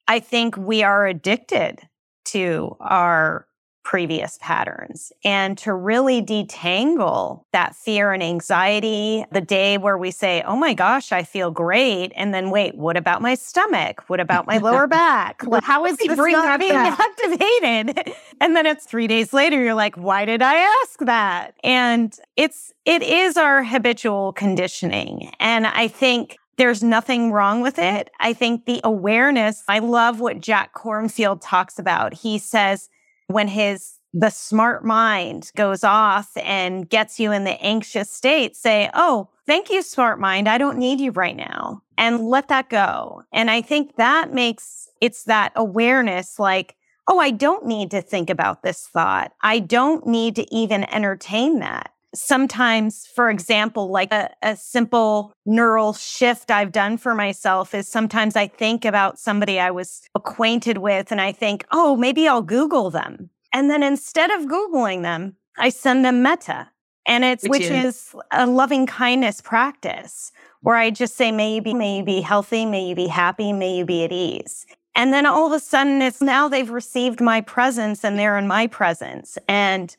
I 0.07 0.19
think 0.19 0.55
we 0.57 0.83
are 0.83 1.05
addicted 1.05 1.81
to 2.25 2.75
our 2.79 3.47
previous 3.88 4.38
patterns 4.41 5.13
and 5.24 5.58
to 5.58 5.74
really 5.74 6.22
detangle 6.22 7.44
that 7.53 7.74
fear 7.74 8.12
and 8.12 8.22
anxiety. 8.22 9.24
The 9.32 9.39
day 9.39 9.77
where 9.77 9.98
we 9.98 10.12
say, 10.12 10.44
Oh 10.46 10.58
my 10.58 10.74
gosh, 10.74 11.13
I 11.13 11.24
feel 11.24 11.51
great. 11.51 12.12
And 12.13 12.34
then 12.34 12.50
wait, 12.50 12.75
what 12.75 12.98
about 12.98 13.22
my 13.22 13.36
stomach? 13.36 14.03
What 14.08 14.20
about 14.20 14.46
my 14.46 14.58
lower 14.58 14.88
back? 15.03 15.41
How 15.63 15.86
is 15.86 15.96
this 15.96 16.17
not 16.17 16.60
being 16.60 16.74
back? 16.74 17.00
activated? 17.00 18.13
And 18.39 18.56
then 18.56 18.67
it's 18.67 18.86
three 18.86 19.08
days 19.08 19.34
later, 19.34 19.60
you're 19.60 19.74
like, 19.74 19.96
why 19.96 20.25
did 20.25 20.44
I 20.44 20.58
ask 20.84 21.00
that? 21.00 21.56
And 21.63 22.15
it's, 22.36 22.72
it 22.86 23.01
is 23.01 23.36
our 23.36 23.63
habitual 23.63 24.34
conditioning. 24.34 25.32
And 25.39 25.65
I 25.65 25.88
think 25.88 26.38
there's 26.58 26.84
nothing 26.84 27.32
wrong 27.32 27.62
with 27.62 27.79
it. 27.79 28.12
I 28.20 28.34
think 28.34 28.65
the 28.65 28.79
awareness, 28.84 29.63
I 29.67 29.79
love 29.79 30.20
what 30.20 30.39
Jack 30.39 30.75
Kornfield 30.75 31.39
talks 31.41 31.79
about. 31.79 32.13
He 32.13 32.38
says, 32.38 32.89
when 33.27 33.48
his 33.48 33.93
the 34.13 34.29
smart 34.29 34.84
mind 34.84 35.51
goes 35.55 35.84
off 35.84 36.31
and 36.38 36.89
gets 36.89 37.19
you 37.19 37.31
in 37.31 37.43
the 37.43 37.62
anxious 37.62 38.10
state, 38.10 38.55
say, 38.55 38.89
Oh, 38.93 39.29
thank 39.46 39.69
you, 39.69 39.81
smart 39.81 40.19
mind. 40.19 40.48
I 40.48 40.57
don't 40.57 40.77
need 40.77 41.00
you 41.00 41.12
right 41.12 41.36
now. 41.36 41.84
And 41.98 42.27
let 42.27 42.48
that 42.48 42.69
go. 42.69 43.24
And 43.31 43.51
I 43.51 43.62
think 43.62 43.96
that 43.98 44.34
makes 44.34 44.88
it's 45.01 45.25
that 45.25 45.51
awareness 45.55 46.39
like, 46.39 46.75
Oh, 47.07 47.19
I 47.19 47.31
don't 47.31 47.65
need 47.65 47.91
to 47.91 48.01
think 48.01 48.29
about 48.29 48.63
this 48.63 48.88
thought. 48.88 49.31
I 49.41 49.60
don't 49.60 50.07
need 50.07 50.36
to 50.38 50.55
even 50.55 50.84
entertain 50.93 51.60
that. 51.60 51.91
Sometimes, 52.15 53.05
for 53.05 53.29
example, 53.29 53.89
like 53.91 54.11
a, 54.13 54.31
a 54.41 54.55
simple 54.55 55.33
neural 55.45 55.93
shift 55.93 56.49
I've 56.49 56.71
done 56.71 56.97
for 56.97 57.13
myself 57.13 57.75
is 57.75 57.87
sometimes 57.87 58.35
I 58.35 58.47
think 58.47 58.85
about 58.85 59.19
somebody 59.19 59.59
I 59.59 59.71
was 59.71 60.01
acquainted 60.15 60.77
with 60.77 61.11
and 61.11 61.19
I 61.19 61.31
think, 61.31 61.65
oh, 61.71 61.95
maybe 61.95 62.27
I'll 62.27 62.41
Google 62.41 62.89
them. 62.89 63.29
And 63.53 63.69
then 63.69 63.83
instead 63.83 64.31
of 64.31 64.47
Googling 64.47 65.01
them, 65.01 65.35
I 65.57 65.69
send 65.69 66.05
them 66.05 66.21
metta. 66.21 66.69
And 67.05 67.23
it's, 67.23 67.43
which, 67.43 67.61
which 67.61 67.71
is? 67.71 67.85
is 67.85 68.15
a 68.31 68.45
loving 68.45 68.85
kindness 68.85 69.41
practice 69.41 70.31
where 70.61 70.75
I 70.75 70.89
just 70.89 71.15
say, 71.15 71.31
may 71.31 71.55
you 71.55 71.61
be, 71.61 71.73
may 71.73 71.97
you 71.97 72.03
be 72.03 72.21
healthy, 72.21 72.65
may 72.65 72.85
you 72.85 72.95
be 72.95 73.07
happy, 73.07 73.53
may 73.53 73.77
you 73.77 73.85
be 73.85 74.03
at 74.03 74.11
ease. 74.11 74.65
And 74.95 75.13
then 75.13 75.25
all 75.25 75.47
of 75.47 75.53
a 75.53 75.59
sudden 75.59 76.01
it's 76.01 76.21
now 76.21 76.49
they've 76.49 76.69
received 76.69 77.21
my 77.21 77.41
presence 77.41 78.03
and 78.03 78.17
they're 78.17 78.37
in 78.37 78.47
my 78.47 78.67
presence. 78.67 79.37
And 79.47 79.95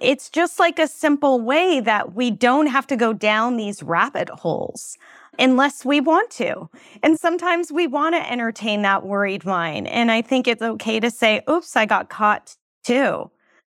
it's 0.00 0.30
just 0.30 0.58
like 0.58 0.78
a 0.78 0.88
simple 0.88 1.40
way 1.40 1.80
that 1.80 2.14
we 2.14 2.30
don't 2.30 2.66
have 2.66 2.86
to 2.88 2.96
go 2.96 3.12
down 3.12 3.56
these 3.56 3.82
rabbit 3.82 4.28
holes 4.30 4.96
unless 5.38 5.84
we 5.84 6.00
want 6.00 6.30
to. 6.30 6.68
And 7.02 7.18
sometimes 7.18 7.70
we 7.72 7.86
want 7.86 8.14
to 8.14 8.30
entertain 8.30 8.82
that 8.82 9.06
worried 9.06 9.44
mind. 9.44 9.86
And 9.88 10.10
I 10.10 10.22
think 10.22 10.46
it's 10.46 10.62
okay 10.62 11.00
to 11.00 11.10
say, 11.10 11.42
oops, 11.48 11.76
I 11.76 11.86
got 11.86 12.08
caught 12.08 12.56
too. 12.84 13.30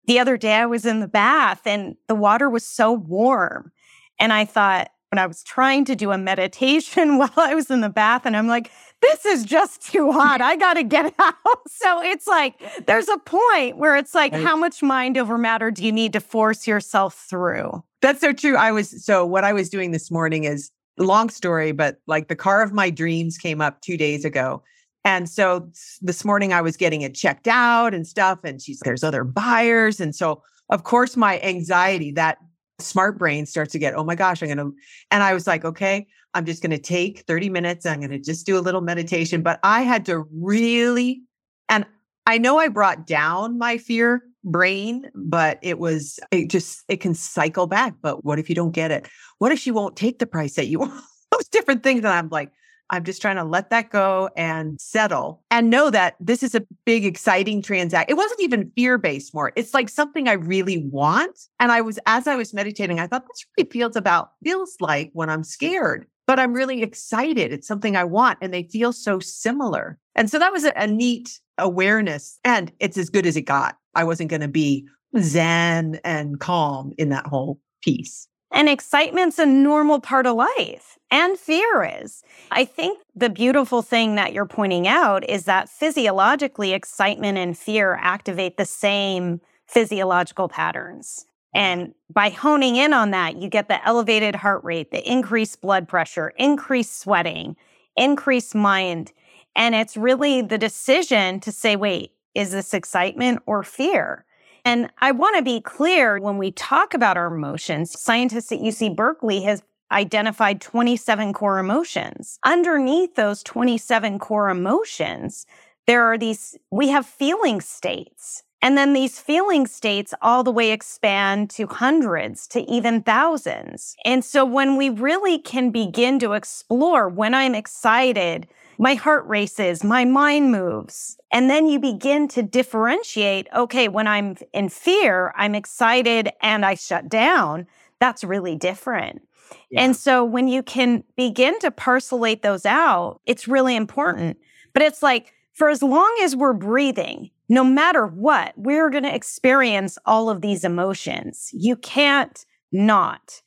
The 0.07 0.19
other 0.19 0.37
day 0.37 0.55
I 0.55 0.67
was 0.67 0.87
in 0.87 1.01
the 1.01 1.09
bath 1.09 1.63
and 1.65 1.97
the 2.07 2.15
water 2.15 2.49
was 2.49 2.65
so 2.65 2.93
warm. 2.93 3.73
And 4.19 4.33
I 4.33 4.45
thought, 4.45 4.91
when 5.11 5.19
I 5.19 5.27
was 5.27 5.43
trying 5.43 5.85
to 5.87 5.97
do 5.97 6.11
a 6.11 6.19
meditation 6.19 7.19
while 7.19 7.31
I 7.37 7.55
was 7.55 7.71
in 7.71 7.81
the 7.81 7.89
bath, 7.89 8.27
and 8.27 8.37
I'm 8.37 8.49
like, 8.49 8.71
this 9.03 9.25
is 9.25 9.45
just 9.45 9.83
too 9.83 10.13
hot. 10.13 10.41
I 10.41 10.57
got 10.57 10.75
to 10.75 10.83
get 10.83 11.15
out. 11.19 11.35
So 11.69 12.03
it's 12.03 12.27
like, 12.27 12.55
there's 12.87 13.09
a 13.09 13.19
point 13.19 13.77
where 13.77 13.97
it's 13.97 14.15
like, 14.15 14.33
how 14.33 14.57
much 14.57 14.83
mind 14.83 15.19
over 15.19 15.39
matter 15.39 15.71
do 15.71 15.85
you 15.85 15.93
need 15.93 16.13
to 16.15 16.21
force 16.21 16.67
yourself 16.67 17.15
through? 17.29 17.83
That's 18.03 18.21
so 18.21 18.33
true. 18.33 18.57
I 18.57 18.73
was, 18.73 19.05
so 19.05 19.25
what 19.25 19.45
I 19.45 19.53
was 19.53 19.69
doing 19.69 19.91
this 19.91 20.11
morning 20.11 20.45
is 20.45 20.71
long 20.99 21.29
story, 21.29 21.73
but 21.73 21.99
like 22.07 22.29
the 22.29 22.37
car 22.37 22.63
of 22.63 22.73
my 22.73 22.91
dreams 22.91 23.39
came 23.39 23.61
up 23.61 23.81
two 23.81 23.97
days 23.97 24.25
ago. 24.25 24.63
And 25.05 25.29
so 25.29 25.71
this 26.01 26.25
morning 26.25 26.53
I 26.53 26.63
was 26.63 26.77
getting 26.77 27.03
it 27.03 27.15
checked 27.15 27.47
out 27.47 27.95
and 27.95 28.07
stuff. 28.07 28.41
And 28.43 28.61
she's, 28.61 28.81
there's 28.81 29.05
other 29.05 29.23
buyers. 29.25 30.01
And 30.01 30.15
so, 30.15 30.43
of 30.69 30.83
course, 30.83 31.17
my 31.17 31.39
anxiety, 31.41 32.11
that 32.13 32.39
smart 32.79 33.19
brain 33.19 33.47
starts 33.47 33.73
to 33.73 33.79
get, 33.79 33.95
oh 33.95 34.05
my 34.05 34.15
gosh, 34.15 34.43
I'm 34.43 34.49
going 34.49 34.59
to, 34.59 34.73
and 35.11 35.23
I 35.23 35.35
was 35.35 35.47
like, 35.47 35.65
okay, 35.65 36.07
I'm 36.35 36.45
just 36.45 36.63
going 36.63 36.71
to 36.71 36.79
take 36.79 37.21
30 37.21 37.49
minutes. 37.49 37.87
I'm 37.87 38.01
going 38.01 38.11
to 38.11 38.19
just 38.19 38.47
do 38.47 38.59
a 38.59 38.61
little 38.61 38.81
meditation. 38.81 39.43
But 39.43 39.59
I 39.63 39.83
had 39.83 40.05
to 40.07 40.27
really, 40.33 41.23
and 41.69 41.87
I 42.27 42.39
know 42.39 42.59
I 42.59 42.69
brought 42.69 43.07
down 43.07 43.59
my 43.59 43.79
fear 43.79 44.23
brain, 44.45 45.11
but 45.15 45.59
it 45.63 45.79
was, 45.79 46.21
it 46.31 46.51
just, 46.51 46.85
it 46.89 46.99
can 46.99 47.15
cycle 47.15 47.67
back. 47.67 47.95
But 48.03 48.25
what 48.25 48.39
if 48.39 48.49
you 48.49 48.55
don't 48.55 48.73
get 48.73 48.91
it? 48.91 49.09
What 49.39 49.53
if 49.53 49.59
she 49.59 49.71
won't 49.71 49.97
take 49.97 50.19
the 50.19 50.27
price 50.27 50.55
that 50.55 50.67
you 50.67 50.79
want? 50.81 50.93
Those 51.33 51.49
different 51.49 51.83
things. 51.83 51.99
And 51.99 52.09
I'm 52.09 52.29
like, 52.29 52.53
I'm 52.91 53.05
just 53.05 53.21
trying 53.21 53.37
to 53.37 53.45
let 53.45 53.71
that 53.71 53.91
go 53.91 54.31
and 54.37 54.81
settle 54.81 55.43
and 55.51 55.71
know 55.71 55.91
that 55.91 56.17
this 56.21 56.43
is 56.43 56.55
a 56.55 56.65
big, 56.85 57.05
exciting 57.05 57.63
transaction. 57.63 58.11
It 58.11 58.17
wasn't 58.17 58.41
even 58.41 58.71
fear 58.77 58.99
based 58.99 59.35
more. 59.35 59.53
It's 59.57 59.75
like 59.75 59.89
something 59.89 60.29
I 60.29 60.35
really 60.35 60.79
want. 60.79 61.39
And 61.59 61.73
I 61.73 61.81
was, 61.81 61.99
as 62.07 62.27
I 62.27 62.37
was 62.37 62.55
meditating, 62.55 63.01
I 63.01 63.07
thought 63.07 63.27
this 63.27 63.45
really 63.57 63.71
feels 63.71 63.97
about, 63.97 64.31
feels 64.45 64.77
like 64.81 65.11
when 65.13 65.29
I'm 65.29 65.45
scared, 65.45 66.07
but 66.27 66.39
I'm 66.39 66.53
really 66.53 66.83
excited. 66.83 67.53
It's 67.53 67.67
something 67.67 67.97
I 67.97 68.05
want 68.05 68.39
and 68.41 68.55
they 68.55 68.65
feel 68.65 68.93
so 68.93 69.19
similar. 69.19 69.99
And 70.15 70.31
so 70.31 70.39
that 70.39 70.53
was 70.53 70.65
a, 70.65 70.73
a 70.77 70.87
neat 70.87 71.41
awareness 71.59 72.39
and 72.45 72.73
it's 72.81 72.99
as 72.99 73.11
good 73.11 73.27
as 73.27 73.37
it 73.37 73.43
got. 73.43 73.77
I 73.95 74.05
wasn't 74.05 74.31
going 74.31 74.43
to 74.43 74.49
be 74.49 74.87
zen 75.21 76.01
and 76.05 76.39
calm 76.39 76.93
in 76.99 77.09
that 77.09 77.27
whole 77.27 77.61
piece. 77.83 78.29
And 78.57 78.71
excitement's 78.71 79.39
a 79.39 79.45
normal 79.45 80.01
part 80.01 80.27
of 80.27 80.35
life, 80.35 80.99
and 81.11 81.39
fear 81.39 82.01
is. 82.01 82.23
I 82.51 82.65
think 82.65 82.99
the 83.15 83.29
beautiful 83.29 83.83
thing 83.83 84.15
that 84.15 84.33
you're 84.33 84.47
pointing 84.47 84.89
out 84.89 85.29
is 85.29 85.45
that 85.45 85.69
physiologically, 85.69 86.73
excitement 86.73 87.37
and 87.37 87.57
fear 87.57 87.99
activate 88.01 88.57
the 88.57 88.65
same 88.65 89.43
physiological 89.67 90.49
patterns. 90.49 91.27
Mm-hmm. 91.55 91.59
And 91.59 91.95
by 92.11 92.31
honing 92.31 92.77
in 92.77 92.95
on 92.95 93.11
that, 93.11 93.37
you 93.37 93.51
get 93.51 93.69
the 93.69 93.87
elevated 93.87 94.35
heart 94.35 94.65
rate, 94.65 94.91
the 94.91 95.07
increased 95.07 95.61
blood 95.61 95.87
pressure, 95.87 96.33
increased 96.39 96.99
sweating, 96.99 97.57
increased 97.95 98.55
mind. 98.55 99.13
And 99.55 99.75
it's 99.75 99.99
really 99.99 100.41
the 100.41 100.57
decision 100.57 101.41
to 101.41 101.53
say, 101.53 101.77
wait, 101.77 102.13
is 102.35 102.53
this 102.53 102.73
excitement 102.73 103.43
or 103.45 103.63
fear? 103.63 104.25
And 104.67 104.91
I 104.99 105.13
want 105.13 105.37
to 105.37 105.43
be 105.43 105.61
clear 105.61 106.19
when 106.19 106.39
we 106.39 106.51
talk 106.51 106.93
about 106.93 107.17
our 107.17 107.33
emotions, 107.33 107.99
scientists 108.01 108.51
at 108.51 108.59
UC 108.59 108.97
Berkeley 108.97 109.43
have 109.43 109.63
identified 109.93 110.61
27 110.61 111.33
core 111.35 111.61
emotions. 111.61 112.41
Underneath 112.43 113.15
those 113.15 113.45
27 113.45 114.19
core 114.19 114.51
emotions, 114.51 115.47
there 115.87 116.03
are 116.03 116.19
these, 116.19 116.59
we 116.73 116.89
have 116.89 117.07
feeling 117.07 117.61
states. 117.61 118.43
And 118.61 118.77
then 118.77 118.93
these 118.93 119.21
feeling 119.21 119.69
states 119.69 120.13
all 120.21 120.43
the 120.43 120.51
way 120.51 120.73
expand 120.73 121.49
to 121.51 121.69
hundreds 121.69 122.49
to 122.49 122.69
even 122.69 123.03
thousands. 123.03 123.95
And 124.05 124.25
so 124.25 124.45
when 124.45 124.77
we 124.77 124.89
really 124.89 125.39
can 125.39 125.71
begin 125.71 126.19
to 126.19 126.33
explore 126.33 127.09
when 127.09 127.35
I'm 127.35 127.55
excited, 127.55 128.49
my 128.79 128.95
heart 128.95 129.27
races, 129.27 129.83
my 129.83 130.05
mind 130.05 130.53
moves. 130.53 131.19
And 131.33 131.51
then 131.51 131.67
you 131.67 131.79
begin 131.79 132.29
to 132.29 132.43
differentiate 132.43 133.49
okay, 133.55 133.89
when 133.89 134.07
I'm 134.07 134.37
in 134.53 134.69
fear, 134.69 135.33
I'm 135.37 135.55
excited 135.55 136.31
and 136.41 136.65
I 136.65 136.75
shut 136.75 137.09
down. 137.09 137.67
That's 138.01 138.25
really 138.25 138.57
different. 138.57 139.23
Yeah. 139.71 139.85
And 139.85 139.97
so 139.97 140.25
when 140.25 140.49
you 140.49 140.63
can 140.63 141.05
begin 141.17 141.59
to 141.61 141.71
parcelate 141.71 142.43
those 142.43 142.67
out, 142.67 143.21
it's 143.27 143.49
really 143.49 143.77
important. 143.77 144.39
But 144.73 144.83
it's 144.83 145.03
like, 145.03 145.33
for 145.53 145.71
as 145.71 145.83
long 145.83 146.15
as 146.23 146.37
we're 146.37 146.53
breathing, 146.53 147.31
no 147.49 147.65
matter 147.65 148.07
what, 148.07 148.53
we're 148.57 148.91
going 148.91 149.05
to 149.05 149.15
experience 149.15 149.97
all 150.05 150.29
of 150.29 150.43
these 150.43 150.65
emotions. 150.65 151.51
You 151.53 151.77
can't 151.77 152.45
not. 152.73 153.41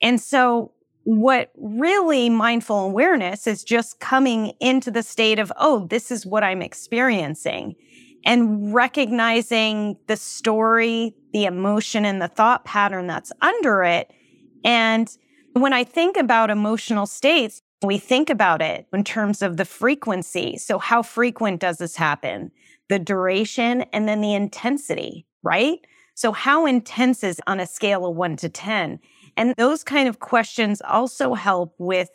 And 0.00 0.20
so 0.20 0.72
what 1.04 1.50
really 1.56 2.30
mindful 2.30 2.80
awareness 2.86 3.46
is 3.46 3.64
just 3.64 4.00
coming 4.00 4.52
into 4.60 4.90
the 4.90 5.02
state 5.02 5.38
of, 5.38 5.52
oh, 5.58 5.86
this 5.88 6.10
is 6.10 6.24
what 6.26 6.44
I'm 6.44 6.62
experiencing 6.62 7.74
and 8.24 8.72
recognizing 8.72 9.96
the 10.06 10.16
story, 10.16 11.14
the 11.32 11.44
emotion 11.44 12.04
and 12.04 12.22
the 12.22 12.28
thought 12.28 12.64
pattern 12.64 13.06
that's 13.08 13.32
under 13.40 13.82
it. 13.84 14.12
And 14.64 15.08
When 15.54 15.72
I 15.74 15.84
think 15.84 16.16
about 16.16 16.50
emotional 16.50 17.06
states, 17.06 17.62
we 17.84 17.98
think 17.98 18.30
about 18.30 18.62
it 18.62 18.86
in 18.92 19.04
terms 19.04 19.42
of 19.42 19.56
the 19.56 19.64
frequency. 19.64 20.56
So, 20.56 20.78
how 20.78 21.02
frequent 21.02 21.60
does 21.60 21.78
this 21.78 21.96
happen? 21.96 22.52
The 22.88 22.98
duration 22.98 23.82
and 23.92 24.08
then 24.08 24.20
the 24.20 24.34
intensity, 24.34 25.26
right? 25.42 25.80
So, 26.14 26.32
how 26.32 26.66
intense 26.66 27.22
is 27.24 27.40
on 27.46 27.60
a 27.60 27.66
scale 27.66 28.06
of 28.06 28.16
one 28.16 28.36
to 28.36 28.48
10? 28.48 29.00
And 29.36 29.54
those 29.56 29.84
kind 29.84 30.08
of 30.08 30.20
questions 30.20 30.82
also 30.82 31.34
help 31.34 31.74
with 31.78 32.10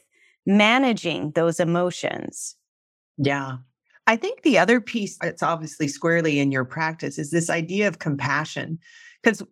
managing 0.46 1.32
those 1.32 1.60
emotions. 1.60 2.56
Yeah. 3.18 3.58
I 4.08 4.16
think 4.16 4.44
the 4.44 4.58
other 4.58 4.80
piece 4.80 5.18
that's 5.20 5.44
obviously 5.44 5.88
squarely 5.88 6.40
in 6.40 6.52
your 6.52 6.64
practice 6.64 7.20
is 7.20 7.32
this 7.32 7.50
idea 7.50 7.88
of 7.88 8.00
compassion. 8.00 8.80
Because 9.22 9.44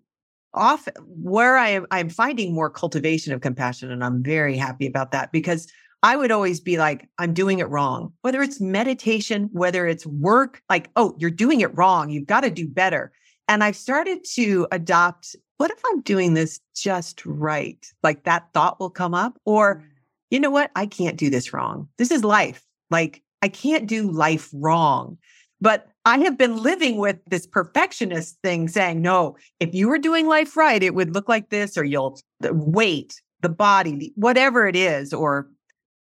often 0.54 0.94
where 1.06 1.58
I 1.58 1.70
am, 1.70 1.86
I'm 1.92 2.10
finding 2.10 2.54
more 2.54 2.70
cultivation 2.70 3.34
of 3.34 3.42
compassion, 3.42 3.92
and 3.92 4.04
I'm 4.04 4.24
very 4.24 4.56
happy 4.56 4.88
about 4.88 5.12
that 5.12 5.32
because 5.34 5.68
I 6.04 6.16
would 6.16 6.32
always 6.32 6.60
be 6.60 6.78
like, 6.78 7.10
I'm 7.18 7.34
doing 7.34 7.60
it 7.60 7.70
wrong. 7.70 8.14
Whether 8.22 8.42
it's 8.42 8.62
meditation, 8.62 9.50
whether 9.52 9.88
it's 9.88 10.06
work, 10.06 10.62
like, 10.70 10.90
oh, 10.96 11.16
you're 11.18 11.32
doing 11.32 11.62
it 11.62 11.76
wrong. 11.76 12.10
You've 12.10 12.28
got 12.28 12.42
to 12.42 12.50
do 12.50 12.68
better. 12.68 13.12
And 13.48 13.64
I've 13.64 13.76
started 13.76 14.26
to 14.36 14.68
adopt 14.72 15.36
what 15.58 15.72
if 15.72 15.82
I'm 15.88 16.02
doing 16.02 16.34
this 16.34 16.60
just 16.76 17.26
right? 17.26 17.86
Like 18.04 18.24
that 18.26 18.48
thought 18.54 18.80
will 18.80 18.90
come 18.90 19.14
up. 19.14 19.40
Or, 19.46 19.76
mm. 19.76 19.84
you 20.30 20.40
know 20.40 20.50
what? 20.50 20.72
I 20.76 20.86
can't 20.86 21.18
do 21.18 21.30
this 21.30 21.54
wrong. 21.54 21.88
This 21.98 22.12
is 22.12 22.24
life. 22.24 22.64
Like, 22.92 23.22
I 23.42 23.48
can't 23.48 23.88
do 23.88 24.12
life 24.12 24.50
wrong. 24.54 25.18
But 25.62 25.88
I 26.04 26.20
have 26.20 26.38
been 26.38 26.58
living 26.62 26.98
with 26.98 27.18
this 27.28 27.48
perfectionist 27.48 28.38
thing 28.44 28.68
saying, 28.68 29.02
no, 29.02 29.38
if 29.60 29.74
you 29.74 29.88
were 29.88 29.98
doing 29.98 30.28
life 30.28 30.58
right, 30.58 30.84
it 30.84 30.94
would 30.94 31.14
look 31.14 31.30
like 31.30 31.50
this, 31.50 31.78
or 31.78 31.84
you'll 31.84 32.20
the 32.42 32.54
weight, 32.54 33.22
the 33.42 33.50
body, 33.50 34.12
whatever 34.16 34.68
it 34.68 34.76
is. 34.76 35.14
Or, 35.14 35.48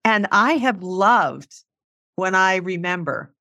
and 0.05 0.27
I 0.31 0.53
have 0.53 0.83
loved 0.83 1.53
when 2.15 2.35
I 2.35 2.57
remember, 2.57 3.33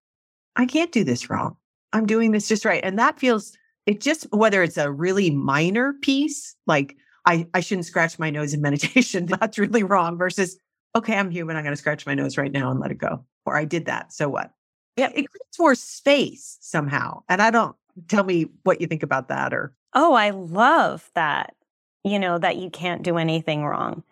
I 0.56 0.66
can't 0.66 0.90
do 0.90 1.04
this 1.04 1.28
wrong. 1.28 1.56
I'm 1.92 2.06
doing 2.06 2.32
this 2.32 2.48
just 2.48 2.64
right. 2.64 2.82
And 2.82 2.98
that 2.98 3.20
feels, 3.20 3.56
it 3.88 4.02
just, 4.02 4.30
whether 4.32 4.62
it's 4.62 4.76
a 4.76 4.92
really 4.92 5.30
minor 5.30 5.94
piece, 6.02 6.54
like 6.66 6.94
I, 7.24 7.46
I 7.54 7.60
shouldn't 7.60 7.86
scratch 7.86 8.18
my 8.18 8.28
nose 8.28 8.52
in 8.52 8.60
meditation, 8.68 9.24
that's 9.24 9.58
really 9.58 9.82
wrong, 9.82 10.18
versus, 10.18 10.58
okay, 10.94 11.16
I'm 11.16 11.30
human. 11.30 11.56
I'm 11.56 11.64
going 11.64 11.72
to 11.72 11.80
scratch 11.80 12.04
my 12.04 12.12
nose 12.12 12.36
right 12.36 12.52
now 12.52 12.70
and 12.70 12.80
let 12.80 12.90
it 12.90 12.98
go. 12.98 13.24
Or 13.46 13.56
I 13.56 13.64
did 13.64 13.86
that. 13.86 14.12
So 14.12 14.28
what? 14.28 14.52
Yeah, 14.96 15.06
it 15.06 15.30
creates 15.30 15.58
more 15.58 15.74
space 15.74 16.58
somehow. 16.60 17.22
And 17.30 17.40
I 17.40 17.50
don't 17.50 17.74
tell 18.08 18.24
me 18.24 18.48
what 18.64 18.82
you 18.82 18.86
think 18.86 19.02
about 19.02 19.28
that 19.28 19.54
or. 19.54 19.72
Oh, 19.94 20.12
I 20.12 20.30
love 20.30 21.10
that. 21.14 21.54
You 22.04 22.18
know, 22.18 22.38
that 22.38 22.56
you 22.56 22.68
can't 22.68 23.02
do 23.02 23.16
anything 23.16 23.64
wrong. 23.64 24.02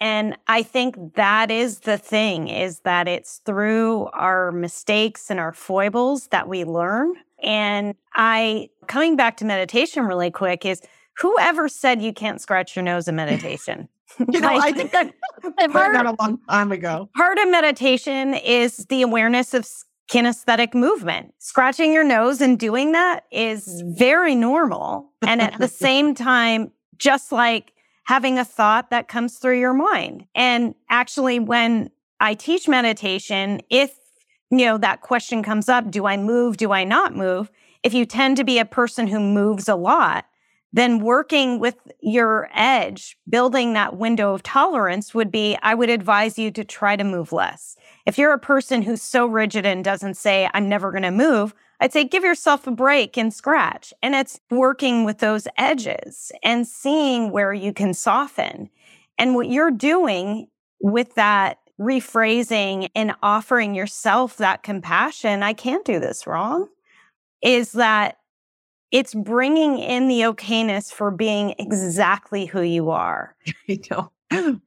And 0.00 0.36
I 0.46 0.62
think 0.62 1.14
that 1.14 1.50
is 1.50 1.80
the 1.80 1.98
thing 1.98 2.48
is 2.48 2.80
that 2.80 3.08
it's 3.08 3.38
through 3.44 4.06
our 4.12 4.52
mistakes 4.52 5.30
and 5.30 5.38
our 5.38 5.52
foibles 5.52 6.28
that 6.28 6.48
we 6.48 6.64
learn. 6.64 7.14
And 7.42 7.94
I, 8.14 8.70
coming 8.86 9.16
back 9.16 9.36
to 9.38 9.44
meditation 9.44 10.04
really 10.04 10.30
quick, 10.30 10.64
is 10.64 10.82
whoever 11.18 11.68
said 11.68 12.02
you 12.02 12.12
can't 12.12 12.40
scratch 12.40 12.76
your 12.76 12.82
nose 12.82 13.08
in 13.08 13.16
meditation? 13.16 13.88
you 14.28 14.40
know, 14.40 14.48
I 14.48 14.72
think 14.72 14.94
I 14.94 15.04
heard 15.68 15.94
that 15.94 16.06
a 16.06 16.16
long 16.18 16.38
time 16.48 16.72
ago. 16.72 17.08
Part 17.16 17.38
of 17.38 17.48
meditation 17.50 18.34
is 18.34 18.86
the 18.88 19.02
awareness 19.02 19.54
of 19.54 19.66
kinesthetic 20.10 20.74
movement. 20.74 21.34
Scratching 21.38 21.92
your 21.92 22.04
nose 22.04 22.40
and 22.40 22.58
doing 22.58 22.92
that 22.92 23.24
is 23.30 23.82
mm. 23.82 23.96
very 23.98 24.34
normal. 24.34 25.10
And 25.22 25.40
at 25.40 25.58
the 25.58 25.68
same 25.68 26.14
time, 26.14 26.72
just 26.98 27.30
like 27.30 27.72
having 28.10 28.40
a 28.40 28.44
thought 28.44 28.90
that 28.90 29.06
comes 29.06 29.38
through 29.38 29.60
your 29.60 29.72
mind. 29.72 30.24
And 30.34 30.74
actually, 30.88 31.38
when 31.38 31.90
I 32.18 32.34
teach 32.34 32.66
meditation, 32.66 33.60
if 33.70 33.96
you 34.50 34.66
know 34.66 34.78
that 34.78 35.00
question 35.00 35.44
comes 35.44 35.68
up, 35.68 35.92
do 35.92 36.06
I 36.06 36.16
move? 36.16 36.56
Do 36.56 36.72
I 36.72 36.82
not 36.82 37.14
move? 37.14 37.52
If 37.84 37.94
you 37.94 38.04
tend 38.04 38.36
to 38.38 38.42
be 38.42 38.58
a 38.58 38.64
person 38.64 39.06
who 39.06 39.20
moves 39.20 39.68
a 39.68 39.76
lot, 39.76 40.24
then 40.72 40.98
working 40.98 41.60
with 41.60 41.76
your 42.00 42.50
edge, 42.52 43.16
building 43.28 43.74
that 43.74 43.96
window 43.96 44.34
of 44.34 44.42
tolerance 44.42 45.14
would 45.14 45.30
be, 45.30 45.56
I 45.62 45.76
would 45.76 45.88
advise 45.88 46.36
you 46.36 46.50
to 46.50 46.64
try 46.64 46.96
to 46.96 47.04
move 47.04 47.32
less. 47.32 47.76
If 48.06 48.18
you're 48.18 48.32
a 48.32 48.40
person 48.40 48.82
who's 48.82 49.02
so 49.02 49.24
rigid 49.24 49.64
and 49.64 49.84
doesn't 49.84 50.14
say, 50.14 50.50
I'm 50.52 50.68
never 50.68 50.90
going 50.90 51.04
to 51.04 51.12
move, 51.12 51.54
I'd 51.80 51.92
say 51.92 52.04
give 52.04 52.22
yourself 52.22 52.66
a 52.66 52.70
break 52.70 53.16
and 53.16 53.32
scratch. 53.32 53.94
And 54.02 54.14
it's 54.14 54.38
working 54.50 55.04
with 55.04 55.18
those 55.18 55.48
edges 55.56 56.30
and 56.42 56.66
seeing 56.66 57.30
where 57.30 57.52
you 57.52 57.72
can 57.72 57.94
soften. 57.94 58.68
And 59.18 59.34
what 59.34 59.48
you're 59.48 59.70
doing 59.70 60.48
with 60.80 61.14
that 61.14 61.58
rephrasing 61.80 62.88
and 62.94 63.14
offering 63.22 63.74
yourself 63.74 64.36
that 64.36 64.62
compassion, 64.62 65.42
I 65.42 65.54
can't 65.54 65.84
do 65.84 65.98
this 65.98 66.26
wrong, 66.26 66.68
is 67.42 67.72
that 67.72 68.18
it's 68.90 69.14
bringing 69.14 69.78
in 69.78 70.08
the 70.08 70.22
okayness 70.22 70.92
for 70.92 71.10
being 71.10 71.54
exactly 71.58 72.44
who 72.44 72.60
you 72.60 72.90
are. 72.90 73.34
know, 73.90 74.12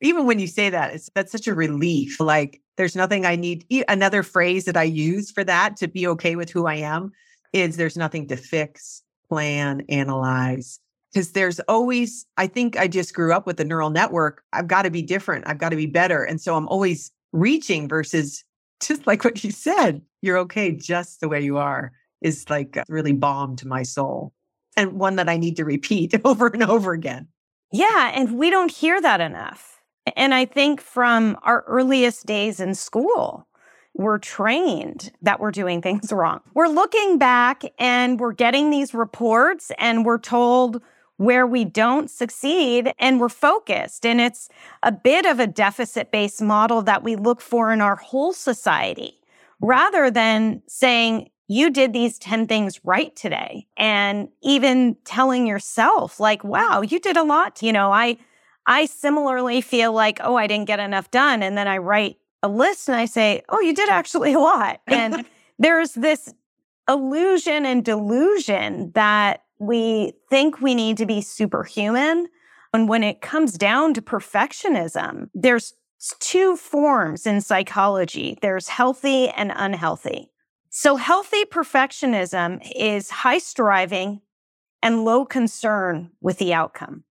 even 0.02 0.26
when 0.26 0.39
you 0.39 0.47
say 0.47 0.69
that, 0.69 0.93
it's 0.93 1.10
that's 1.13 1.32
such 1.32 1.47
a 1.47 1.54
relief. 1.54 2.19
Like 2.19 2.62
there's 2.77 2.95
nothing 2.95 3.25
I 3.25 3.36
need. 3.36 3.65
Another 3.88 4.23
phrase 4.23 4.65
that 4.65 4.77
I 4.77 4.83
use 4.83 5.31
for 5.31 5.43
that 5.43 5.77
to 5.77 5.88
be 5.88 6.07
okay 6.07 6.36
with 6.36 6.49
who 6.49 6.65
I 6.65 6.75
am 6.75 7.12
is 7.53 7.77
there's 7.77 7.97
nothing 7.97 8.27
to 8.27 8.36
fix, 8.36 9.03
plan, 9.29 9.83
analyze. 9.89 10.79
Because 11.12 11.33
there's 11.33 11.59
always, 11.62 12.25
I 12.38 12.47
think 12.47 12.77
I 12.77 12.88
just 12.88 13.13
grew 13.13 13.33
up 13.33 13.45
with 13.45 13.57
the 13.57 13.65
neural 13.65 13.91
network. 13.91 14.43
I've 14.51 14.67
got 14.67 14.81
to 14.83 14.89
be 14.89 15.03
different. 15.03 15.47
I've 15.47 15.59
got 15.59 15.69
to 15.69 15.75
be 15.75 15.86
better. 15.86 16.23
And 16.23 16.41
so 16.41 16.55
I'm 16.55 16.67
always 16.67 17.12
reaching 17.31 17.88
versus 17.88 18.43
just 18.81 19.05
like 19.05 19.23
what 19.23 19.43
you 19.43 19.51
said, 19.51 20.01
you're 20.21 20.39
okay 20.39 20.71
just 20.71 21.21
the 21.21 21.29
way 21.29 21.41
you 21.41 21.57
are 21.57 21.91
is 22.21 22.49
like 22.49 22.77
uh, 22.77 22.83
really 22.88 23.13
balm 23.13 23.55
to 23.57 23.67
my 23.67 23.83
soul 23.83 24.33
and 24.75 24.93
one 24.93 25.17
that 25.17 25.29
I 25.29 25.38
need 25.38 25.57
to 25.57 25.65
repeat 25.65 26.15
over 26.25 26.47
and 26.47 26.63
over 26.63 26.93
again. 26.93 27.27
Yeah. 27.71 28.12
And 28.13 28.38
we 28.38 28.49
don't 28.49 28.71
hear 28.71 28.99
that 29.01 29.21
enough. 29.21 29.72
And 30.16 30.34
I 30.34 30.46
think 30.46 30.82
from 30.82 31.38
our 31.44 31.63
earliest 31.68 32.26
days 32.26 32.60
in 32.60 32.76
school, 32.76 33.48
we're 33.94 34.18
trained 34.18 35.12
that 35.22 35.39
we're 35.39 35.52
doing 35.52 35.82
things 35.84 36.12
wrong. 36.12 36.42
We're 36.54 36.68
looking 36.68 37.18
back 37.18 37.63
and 37.80 38.20
we're 38.20 38.34
getting 38.34 38.70
these 38.70 38.94
reports 38.94 39.72
and 39.78 40.06
we're 40.06 40.20
told 40.20 40.82
where 41.18 41.46
we 41.46 41.63
don't 41.63 42.10
succeed 42.10 42.92
and 43.00 43.20
we're 43.20 43.30
focused. 43.30 44.06
And 44.06 44.20
it's 44.20 44.50
a 44.82 44.92
bit 44.92 45.26
of 45.26 45.39
a 45.39 45.48
deficit 45.48 46.12
based 46.12 46.42
model 46.42 46.82
that 46.82 47.04
we 47.04 47.16
look 47.16 47.39
for 47.39 47.72
in 47.72 47.82
our 47.82 47.96
whole 47.96 48.34
society 48.34 49.20
rather 49.62 50.10
than 50.10 50.62
saying, 50.68 51.30
you 51.48 51.70
did 51.70 51.94
these 51.94 52.18
10 52.20 52.48
things 52.48 52.80
right 52.84 53.16
today. 53.16 53.68
And 53.78 54.30
even 54.42 54.96
telling 55.06 55.46
yourself, 55.46 56.20
like, 56.20 56.44
wow, 56.44 56.82
you 56.82 57.00
did 57.00 57.18
a 57.18 57.24
lot. 57.24 57.62
You 57.62 57.74
know, 57.74 57.92
I, 57.92 58.18
I 58.65 58.86
similarly 58.86 59.62
feel 59.62 59.91
like, 59.93 60.19
oh, 60.23 60.36
I 60.36 60.47
didn't 60.47 60.67
get 60.67 60.80
enough 60.80 61.12
done. 61.12 61.43
And 61.43 61.58
then 61.58 61.67
I 61.67 61.78
write 61.78 62.17
a 62.41 62.47
list 62.47 62.89
and 62.89 62.97
I 62.97 63.06
say, 63.06 63.43
oh, 63.49 63.60
you 63.60 63.73
did 63.73 63.89
actually 63.89 64.34
a 64.34 64.39
lot. 64.39 64.82
And 64.88 65.26
there's 65.60 65.93
this 65.93 66.34
illusion 66.89 67.65
and 67.65 67.84
delusion 67.84 68.91
that 68.93 69.43
we 69.60 70.13
think 70.30 70.62
we 70.62 70.76
need 70.76 70.97
to 70.97 71.06
be 71.06 71.21
superhuman. 71.21 72.28
And 72.73 72.89
when 72.89 73.04
it 73.04 73.21
comes 73.21 73.54
down 73.54 73.93
to 73.93 74.02
perfectionism, 74.02 75.30
there's 75.34 75.73
two 76.19 76.58
forms 76.58 77.26
in 77.26 77.39
psychology 77.39 78.38
there's 78.41 78.67
healthy 78.67 79.30
and 79.30 79.54
unhealthy. 79.56 80.30
So, 80.69 80.95
healthy 80.95 81.45
perfectionism 81.45 82.60
is 82.76 83.10
high 83.10 83.38
striving 83.38 84.21
and 84.82 85.06
low 85.06 85.23
concern 85.23 86.12
with 86.19 86.39
the 86.39 86.54
outcome. 86.54 87.04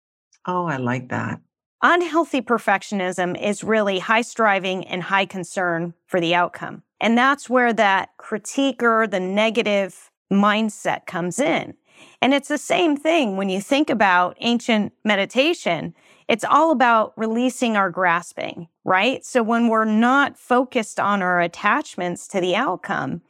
Oh, 0.46 0.66
I 0.66 0.78
like 0.78 1.10
that. 1.10 1.40
Unhealthy 1.84 2.42
perfectionism 2.42 3.42
is 3.42 3.64
really 3.64 4.00
high 4.00 4.22
striving 4.22 4.86
and 4.86 5.04
high 5.04 5.26
concern 5.26 5.94
for 6.06 6.20
the 6.20 6.36
outcome. 6.36 6.84
And 7.00 7.18
that's 7.18 7.50
where 7.50 7.74
that 7.74 8.10
critiquer, 8.20 9.10
the 9.10 9.20
negative 9.20 10.12
mindset 10.32 11.08
comes 11.08 11.40
in. 11.40 11.74
And 12.22 12.34
it's 12.34 12.48
the 12.48 12.58
same 12.58 12.96
thing 12.96 13.36
when 13.36 13.50
you 13.50 13.60
think 13.62 13.90
about 13.90 14.38
ancient 14.40 14.94
meditation. 15.04 15.96
It's 16.28 16.44
all 16.44 16.72
about 16.72 17.14
releasing 17.18 17.76
our 17.76 17.90
grasping, 17.90 18.68
right? 18.86 19.26
So 19.26 19.44
when 19.44 19.68
we're 19.68 19.86
not 19.86 20.38
focused 20.38 21.00
on 21.00 21.22
our 21.22 21.42
attachments 21.42 22.28
to 22.30 22.40
the 22.40 22.56
outcome, 22.56 23.22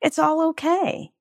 it's 0.00 0.18
all 0.18 0.48
okay. 0.48 1.12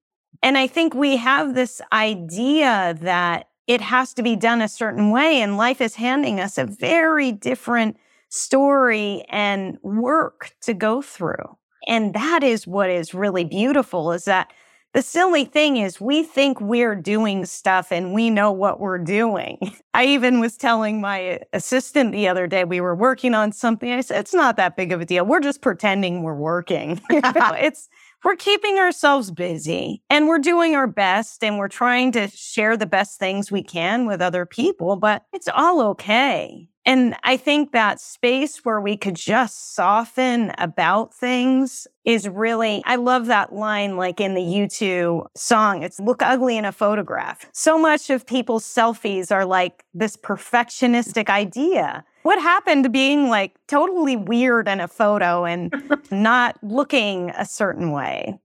And 0.41 0.58
I 0.58 0.67
think 0.67 0.94
we 0.94 1.17
have 1.17 1.54
this 1.54 1.82
idea 1.94 2.98
that 3.02 3.48
it 3.67 3.82
has 3.82 4.13
to 4.15 4.24
be 4.24 4.36
done 4.36 4.62
a 4.62 4.67
certain 4.67 5.12
way, 5.12 5.41
and 5.41 5.58
life 5.58 5.82
is 5.82 5.95
handing 5.95 6.39
us 6.39 6.58
a 6.58 6.65
very 6.65 7.32
different 7.32 7.97
story 8.30 9.26
and 9.30 9.78
work 9.84 10.56
to 10.62 10.74
go 10.74 11.02
through. 11.02 11.58
And 11.88 12.13
that 12.13 12.43
is 12.43 12.67
what 12.67 12.89
is 12.89 13.13
really 13.13 13.43
beautiful 13.43 14.12
is 14.12 14.26
that 14.26 14.52
the 14.93 15.02
silly 15.02 15.45
thing 15.45 15.78
is, 15.78 16.02
we 16.02 16.21
think 16.21 16.60
we're 16.60 16.95
doing 16.95 17.45
stuff 17.45 17.93
and 17.93 18.13
we 18.13 18.30
know 18.30 18.52
what 18.52 18.82
we're 18.82 18.97
doing. 18.97 19.58
I 19.93 20.06
even 20.06 20.41
was 20.41 20.58
telling 20.58 21.00
my 21.00 21.39
assistant 21.54 22.12
the 22.12 22.28
other 22.28 22.45
day, 22.45 22.65
we 22.65 22.82
were 22.82 22.95
working 22.95 23.34
on 23.34 23.54
something. 23.54 23.89
I 23.89 24.02
said, 24.02 24.19
it's 24.19 24.34
not 24.34 24.58
that 24.58 24.76
big 24.76 24.91
of 24.91 25.00
a 25.00 25.06
deal. 25.06 25.26
We're 25.26 25.39
just 25.39 25.62
pretending 25.62 26.24
we're 26.24 26.36
working. 26.36 27.00
it's, 27.10 27.89
we're 28.23 28.36
keeping 28.36 28.77
ourselves 28.77 29.31
busy 29.31 30.01
and 30.10 30.27
we're 30.27 30.39
doing 30.39 30.75
our 30.75 30.88
best 30.88 31.43
and 31.43 31.57
we're 31.57 31.67
trying 31.67 32.12
to 32.13 32.27
share 32.29 32.77
the 32.77 32.86
best 32.86 33.19
things 33.19 33.51
we 33.51 33.63
can 33.63 34.05
with 34.05 34.21
other 34.21 34.45
people, 34.45 34.95
but 34.95 35.25
it's 35.34 35.49
all 35.53 35.81
okay. 35.81 36.67
And 36.86 37.15
I 37.23 37.38
think 37.38 37.71
that 37.71 38.01
space 38.01 38.65
where 38.65 38.81
we 38.81 38.97
could 38.97 39.15
just 39.15 39.75
soften 39.75 40.51
about 40.57 41.13
things 41.13 41.88
is 42.05 42.27
really, 42.27 42.81
I 42.86 42.95
love 42.95 43.27
that 43.27 43.53
line 43.53 43.97
like 43.97 44.19
in 44.19 44.34
the 44.34 44.41
U2 44.41 45.27
song. 45.36 45.84
It's 45.84 45.99
look 45.99 46.23
ugly 46.23 46.57
in 46.57 46.65
a 46.65 46.71
photograph. 46.71 47.45
So 47.53 47.77
much 47.77 48.10
of 48.10 48.25
people's 48.25 48.65
selfies 48.65 49.31
are 49.31 49.45
like 49.45 49.84
this 49.93 50.17
perfectionistic 50.17 51.29
idea. 51.29 52.03
What 52.23 52.41
happened 52.41 52.84
to 52.84 52.89
being 52.89 53.29
like 53.29 53.55
totally 53.67 54.15
weird 54.15 54.67
in 54.67 54.79
a 54.79 54.88
photo 54.88 55.45
and 55.45 55.73
not 56.12 56.57
looking 56.62 57.31
a 57.31 57.45
certain 57.45 57.91
way? 57.91 58.39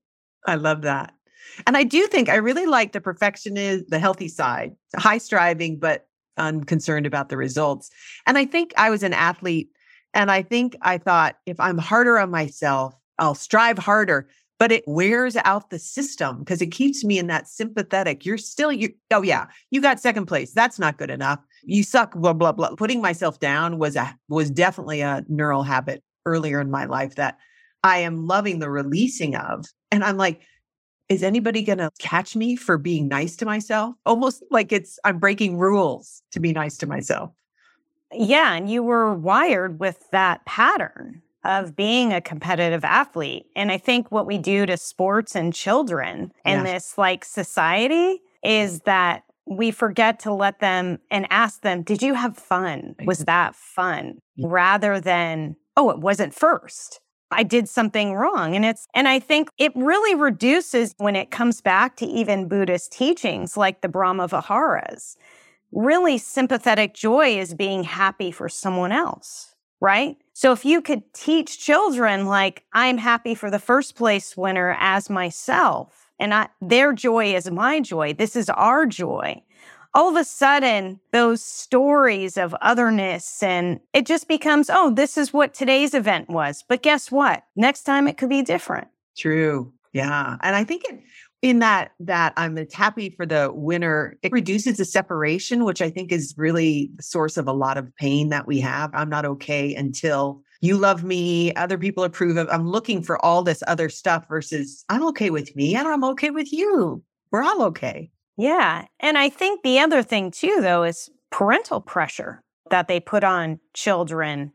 I 0.47 0.55
love 0.55 0.83
that. 0.83 1.13
And 1.67 1.77
I 1.77 1.85
do 1.85 2.07
think 2.07 2.29
I 2.29 2.37
really 2.37 2.67
like 2.67 2.93
the 2.93 3.01
perfectionist, 3.01 3.89
the 3.89 3.99
healthy 3.99 4.29
side, 4.29 4.77
high 4.97 5.19
striving, 5.19 5.79
but 5.79 6.07
unconcerned 6.37 7.07
about 7.07 7.29
the 7.29 7.37
results. 7.37 7.91
And 8.27 8.37
I 8.37 8.45
think 8.45 8.73
I 8.77 8.91
was 8.91 9.03
an 9.03 9.15
athlete 9.15 9.71
and 10.13 10.31
I 10.31 10.43
think 10.43 10.77
I 10.83 10.99
thought 10.99 11.37
if 11.47 11.59
I'm 11.61 11.79
harder 11.79 12.19
on 12.19 12.31
myself, 12.31 12.95
I'll 13.19 13.35
strive 13.35 13.79
harder, 13.79 14.29
but 14.59 14.73
it 14.73 14.85
wears 14.87 15.37
out 15.45 15.71
the 15.71 15.79
system 15.79 16.39
because 16.39 16.63
it 16.63 16.69
keeps 16.69 17.05
me 17.05 17.19
in 17.19 17.27
that 17.27 17.49
sympathetic. 17.49 18.25
You're 18.25 18.39
still 18.39 18.73
you 18.73 18.93
oh 19.11 19.23
yeah, 19.23 19.47
you 19.71 19.81
got 19.81 20.01
second 20.01 20.27
place. 20.27 20.53
That's 20.53 20.79
not 20.79 20.99
good 20.99 21.11
enough. 21.11 21.41
You 21.65 21.83
suck 21.83 22.15
blah 22.15 22.33
blah 22.33 22.53
blah. 22.53 22.75
Putting 22.77 23.01
myself 23.01 23.41
down 23.41 23.79
was 23.79 23.97
a 23.97 24.17
was 24.29 24.51
definitely 24.51 25.01
a 25.01 25.25
neural 25.29 25.63
habit 25.63 26.03
earlier 26.25 26.61
in 26.61 26.71
my 26.71 26.85
life 26.87 27.17
that 27.17 27.39
I 27.83 27.99
am 27.99 28.27
loving 28.27 28.59
the 28.59 28.71
releasing 28.71 29.37
of. 29.37 29.67
And 29.91 30.03
I'm 30.03 30.17
like 30.17 30.43
is 31.09 31.23
anybody 31.23 31.63
going 31.63 31.79
to 31.79 31.91
catch 31.99 32.35
me 32.35 32.57
for 32.57 32.79
being 32.79 33.09
nice 33.09 33.37
to 33.37 33.45
myself? 33.45 33.95
Almost 34.05 34.43
like 34.51 34.73
it's, 34.73 34.99
I'm 35.05 35.19
breaking 35.19 35.57
rules 35.57 36.23
to 36.33 36.41
be 36.41 36.53
nice 36.53 36.77
to 36.79 36.87
myself. 36.87 37.31
Yeah. 38.13 38.55
And 38.55 38.71
you 38.71 38.83
were 38.83 39.15
wired 39.15 39.79
with 39.79 40.03
that 40.11 40.45
pattern 40.47 41.23
of 41.47 41.77
being 41.77 42.13
a 42.13 42.21
competitive 42.21 42.85
athlete. 42.85 43.47
And 43.55 43.71
I 43.71 43.79
think 43.79 44.11
what 44.11 44.27
we 44.27 44.39
do 44.39 44.67
to 44.67 44.77
sports 44.77 45.35
and 45.37 45.55
children 45.55 46.33
in 46.45 46.65
this 46.65 46.99
like 46.99 47.25
society 47.25 48.21
is 48.43 48.81
that 48.81 49.23
we 49.47 49.71
forget 49.71 50.19
to 50.21 50.33
let 50.33 50.59
them 50.59 50.99
and 51.11 51.27
ask 51.31 51.63
them, 51.63 51.83
Did 51.83 52.03
you 52.03 52.15
have 52.15 52.37
fun? 52.37 52.97
Was 53.05 53.21
that 53.21 53.55
fun? 53.55 54.19
Rather 54.39 55.01
than, 55.01 55.57
Oh, 55.77 55.91
it 55.91 56.01
wasn't 56.01 56.35
first. 56.35 57.01
I 57.31 57.43
did 57.43 57.69
something 57.69 58.15
wrong. 58.15 58.55
And 58.55 58.65
it's, 58.65 58.87
and 58.95 59.09
I 59.09 59.19
think 59.19 59.49
it 59.59 59.73
really 59.75 60.15
reduces 60.15 60.95
when 60.99 61.17
it 61.17 61.31
comes 61.31 61.61
back 61.61 61.97
to 61.97 62.07
even 62.07 62.49
Buddhist 62.49 62.93
teachings 62.93 63.57
like 63.57 63.81
the 63.81 63.89
Brahma 63.89 64.29
Viharas. 64.29 65.17
Really 65.73 66.19
sympathetic 66.19 66.95
joy 66.95 67.39
is 67.39 67.55
being 67.55 67.83
happy 67.83 68.31
for 68.31 68.49
someone 68.49 68.93
else, 68.93 69.55
right? 69.81 70.17
So 70.39 70.53
if 70.53 70.67
you 70.67 70.83
could 70.83 71.15
teach 71.15 71.59
children, 71.59 72.27
like, 72.27 72.63
I'm 72.75 72.99
happy 72.99 73.35
for 73.35 73.51
the 73.51 73.59
first 73.59 73.97
place 73.97 74.37
winner 74.37 74.77
as 74.79 75.09
myself, 75.09 76.11
and 76.21 76.35
I, 76.35 76.51
their 76.61 76.93
joy 76.93 77.35
is 77.35 77.51
my 77.51 77.81
joy. 77.81 78.13
This 78.13 78.37
is 78.37 78.51
our 78.51 78.85
joy 78.85 79.43
all 79.95 80.11
of 80.11 80.17
a 80.17 80.25
sudden 80.25 81.01
those 81.13 81.43
stories 81.43 82.37
of 82.37 82.55
otherness 82.61 83.43
and 83.43 83.81
it 83.95 84.05
just 84.05 84.29
becomes, 84.29 84.69
oh, 84.69 84.91
this 84.91 85.17
is 85.17 85.33
what 85.33 85.55
today's 85.55 85.95
event 85.95 86.29
was. 86.29 86.63
But 86.69 86.83
guess 86.83 87.11
what? 87.11 87.45
Next 87.57 87.85
time 87.85 88.07
it 88.07 88.19
could 88.19 88.29
be 88.29 88.43
different. 88.43 88.89
True. 89.17 89.73
Yeah. 89.95 90.37
And 90.43 90.55
I 90.55 90.65
think 90.65 90.85
it, 90.85 91.01
in 91.47 91.61
that 91.61 91.93
that 92.01 92.33
I'm 92.37 92.59
happy 92.73 93.11
for 93.11 93.25
the 93.25 93.51
winner, 93.53 94.19
it 94.23 94.33
reduces 94.33 94.79
the 94.79 94.85
separation, 94.85 95.65
which 95.65 95.81
I 95.81 95.91
think 95.91 96.11
is 96.11 96.35
really 96.37 96.91
the 96.97 97.03
source 97.03 97.37
of 97.37 97.47
a 97.47 97.53
lot 97.53 97.79
of 97.79 97.95
pain 97.97 98.31
that 98.31 98.47
we 98.47 98.59
have. 98.61 98.91
I'm 98.93 99.09
not 99.09 99.25
okay 99.25 99.75
until 99.75 100.43
you 100.61 100.77
love 100.77 101.05
me, 101.05 101.55
other 101.55 101.79
people 101.79 102.03
approve 102.03 102.37
of. 102.37 102.49
I'm 102.51 102.69
looking 102.69 103.03
for 103.03 103.25
all 103.25 103.43
this 103.43 103.63
other 103.69 103.89
stuff 103.89 104.27
versus 104.29 104.85
I'm 104.89 105.07
okay 105.09 105.31
with 105.31 105.55
me 105.55 105.77
and 105.77 105.87
I'm 105.87 106.03
okay 106.05 106.31
with 106.31 106.53
you. 106.53 107.03
We're 107.31 107.45
all 107.45 107.63
okay. 107.65 108.11
Yeah. 108.37 108.87
And 108.99 109.17
I 109.17 109.29
think 109.29 109.63
the 109.63 109.79
other 109.79 110.03
thing 110.03 110.31
too, 110.33 110.59
though, 110.61 110.83
is 110.83 111.11
parental 111.31 111.81
pressure 111.81 112.43
that 112.71 112.89
they 112.89 112.99
put 112.99 113.23
on 113.23 113.61
children 113.75 114.53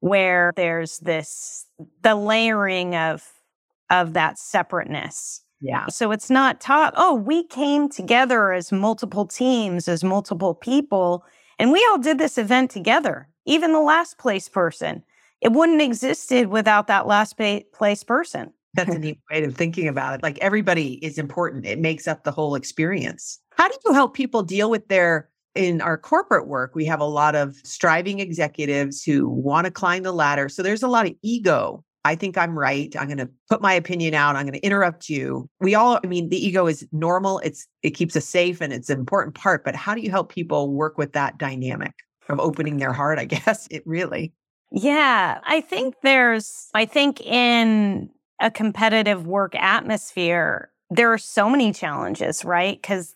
where 0.00 0.52
there's 0.54 0.98
this 1.00 1.66
the 2.02 2.14
layering 2.14 2.94
of 2.94 3.26
of 3.90 4.12
that 4.12 4.38
separateness. 4.38 5.42
Yeah. 5.60 5.86
So 5.88 6.10
it's 6.12 6.30
not 6.30 6.60
taught, 6.60 6.94
oh, 6.96 7.14
we 7.14 7.44
came 7.44 7.88
together 7.88 8.52
as 8.52 8.70
multiple 8.70 9.26
teams, 9.26 9.88
as 9.88 10.04
multiple 10.04 10.54
people, 10.54 11.24
and 11.58 11.72
we 11.72 11.84
all 11.90 11.98
did 11.98 12.18
this 12.18 12.38
event 12.38 12.70
together. 12.70 13.28
Even 13.44 13.72
the 13.72 13.80
last 13.80 14.18
place 14.18 14.48
person. 14.48 15.02
It 15.40 15.52
wouldn't 15.52 15.80
existed 15.80 16.48
without 16.48 16.86
that 16.88 17.06
last 17.06 17.36
place 17.36 18.04
person. 18.04 18.52
That's 18.74 18.94
a 18.94 18.98
neat 18.98 19.18
way 19.30 19.42
of 19.44 19.54
thinking 19.56 19.88
about 19.88 20.14
it. 20.14 20.22
Like 20.22 20.38
everybody 20.40 20.94
is 21.04 21.18
important. 21.18 21.64
It 21.64 21.78
makes 21.78 22.06
up 22.06 22.24
the 22.24 22.30
whole 22.30 22.54
experience. 22.54 23.40
How 23.56 23.68
do 23.68 23.76
you 23.86 23.92
help 23.92 24.14
people 24.14 24.42
deal 24.42 24.70
with 24.70 24.88
their 24.88 25.28
in 25.58 25.80
our 25.80 25.98
corporate 25.98 26.46
work, 26.46 26.74
we 26.74 26.84
have 26.84 27.00
a 27.00 27.04
lot 27.04 27.34
of 27.34 27.56
striving 27.64 28.20
executives 28.20 29.02
who 29.02 29.28
want 29.28 29.64
to 29.64 29.70
climb 29.70 30.04
the 30.04 30.12
ladder. 30.12 30.48
So 30.48 30.62
there's 30.62 30.84
a 30.84 30.88
lot 30.88 31.06
of 31.06 31.14
ego. 31.22 31.84
I 32.04 32.14
think 32.14 32.38
I'm 32.38 32.58
right. 32.58 32.94
I'm 32.98 33.06
going 33.06 33.18
to 33.18 33.28
put 33.50 33.60
my 33.60 33.74
opinion 33.74 34.14
out. 34.14 34.36
I'm 34.36 34.46
going 34.46 34.58
to 34.58 34.64
interrupt 34.64 35.08
you. 35.08 35.48
We 35.60 35.74
all, 35.74 35.98
I 36.02 36.06
mean, 36.06 36.28
the 36.28 36.44
ego 36.44 36.66
is 36.66 36.86
normal. 36.92 37.40
It's 37.40 37.66
it 37.82 37.90
keeps 37.90 38.16
us 38.16 38.24
safe 38.24 38.60
and 38.60 38.72
it's 38.72 38.88
an 38.88 38.98
important 38.98 39.34
part. 39.34 39.64
But 39.64 39.74
how 39.74 39.94
do 39.94 40.00
you 40.00 40.10
help 40.10 40.32
people 40.32 40.72
work 40.72 40.96
with 40.96 41.12
that 41.12 41.38
dynamic 41.38 41.92
of 42.28 42.40
opening 42.40 42.78
their 42.78 42.92
heart? 42.92 43.18
I 43.18 43.24
guess 43.26 43.66
it 43.70 43.82
really. 43.84 44.32
Yeah, 44.70 45.40
I 45.44 45.60
think 45.60 45.94
there's. 46.02 46.68
I 46.74 46.84
think 46.84 47.20
in 47.22 48.10
a 48.40 48.50
competitive 48.50 49.26
work 49.26 49.54
atmosphere, 49.54 50.70
there 50.90 51.12
are 51.12 51.18
so 51.18 51.50
many 51.50 51.72
challenges, 51.72 52.44
right? 52.44 52.80
Because 52.80 53.14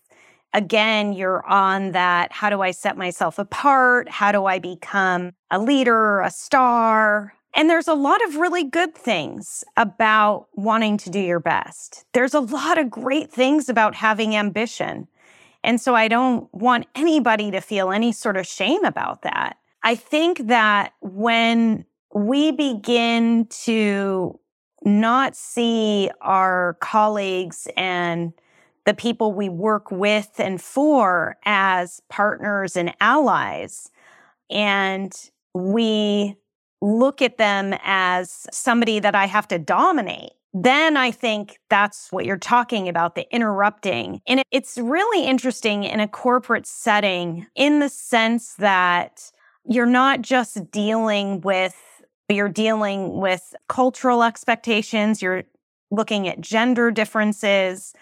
again, 0.54 1.12
you're 1.12 1.46
on 1.46 1.92
that 1.92 2.32
how 2.32 2.50
do 2.50 2.60
I 2.60 2.72
set 2.72 2.96
myself 2.96 3.38
apart? 3.38 4.08
How 4.08 4.32
do 4.32 4.46
I 4.46 4.58
become 4.58 5.32
a 5.50 5.58
leader, 5.58 6.20
a 6.20 6.30
star? 6.30 7.34
And 7.54 7.68
there's 7.68 7.88
a 7.88 7.94
lot 7.94 8.24
of 8.26 8.36
really 8.36 8.64
good 8.64 8.94
things 8.94 9.62
about 9.76 10.48
wanting 10.54 10.96
to 10.98 11.10
do 11.10 11.20
your 11.20 11.40
best. 11.40 12.04
There's 12.12 12.34
a 12.34 12.40
lot 12.40 12.78
of 12.78 12.90
great 12.90 13.30
things 13.30 13.68
about 13.68 13.94
having 13.94 14.34
ambition. 14.34 15.08
And 15.62 15.80
so 15.80 15.94
I 15.94 16.08
don't 16.08 16.52
want 16.54 16.86
anybody 16.94 17.50
to 17.50 17.60
feel 17.60 17.92
any 17.92 18.12
sort 18.12 18.36
of 18.36 18.46
shame 18.46 18.84
about 18.84 19.22
that. 19.22 19.58
I 19.82 19.94
think 19.94 20.46
that 20.46 20.94
when 21.00 21.84
we 22.14 22.52
begin 22.52 23.46
to 23.64 24.38
not 24.84 25.36
see 25.36 26.10
our 26.20 26.76
colleagues 26.80 27.68
and 27.76 28.32
the 28.84 28.94
people 28.94 29.32
we 29.32 29.48
work 29.48 29.90
with 29.90 30.32
and 30.38 30.60
for 30.60 31.36
as 31.44 32.02
partners 32.08 32.76
and 32.76 32.94
allies. 33.00 33.90
And 34.50 35.12
we 35.54 36.36
look 36.82 37.22
at 37.22 37.38
them 37.38 37.74
as 37.82 38.46
somebody 38.52 38.98
that 38.98 39.14
I 39.14 39.26
have 39.26 39.48
to 39.48 39.58
dominate. 39.58 40.32
Then 40.52 40.98
I 40.98 41.10
think 41.12 41.58
that's 41.70 42.12
what 42.12 42.26
you're 42.26 42.36
talking 42.36 42.88
about 42.88 43.14
the 43.14 43.26
interrupting. 43.34 44.20
And 44.26 44.42
it's 44.50 44.76
really 44.76 45.24
interesting 45.24 45.84
in 45.84 46.00
a 46.00 46.08
corporate 46.08 46.66
setting 46.66 47.46
in 47.54 47.78
the 47.78 47.88
sense 47.88 48.54
that 48.56 49.30
you're 49.64 49.86
not 49.86 50.20
just 50.20 50.70
dealing 50.70 51.40
with 51.40 51.74
you're 52.28 52.48
dealing 52.48 53.20
with 53.20 53.54
cultural 53.68 54.22
expectations, 54.22 55.20
you're 55.20 55.44
looking 55.90 56.26
at 56.28 56.40
gender 56.40 56.90
differences, 56.90 57.92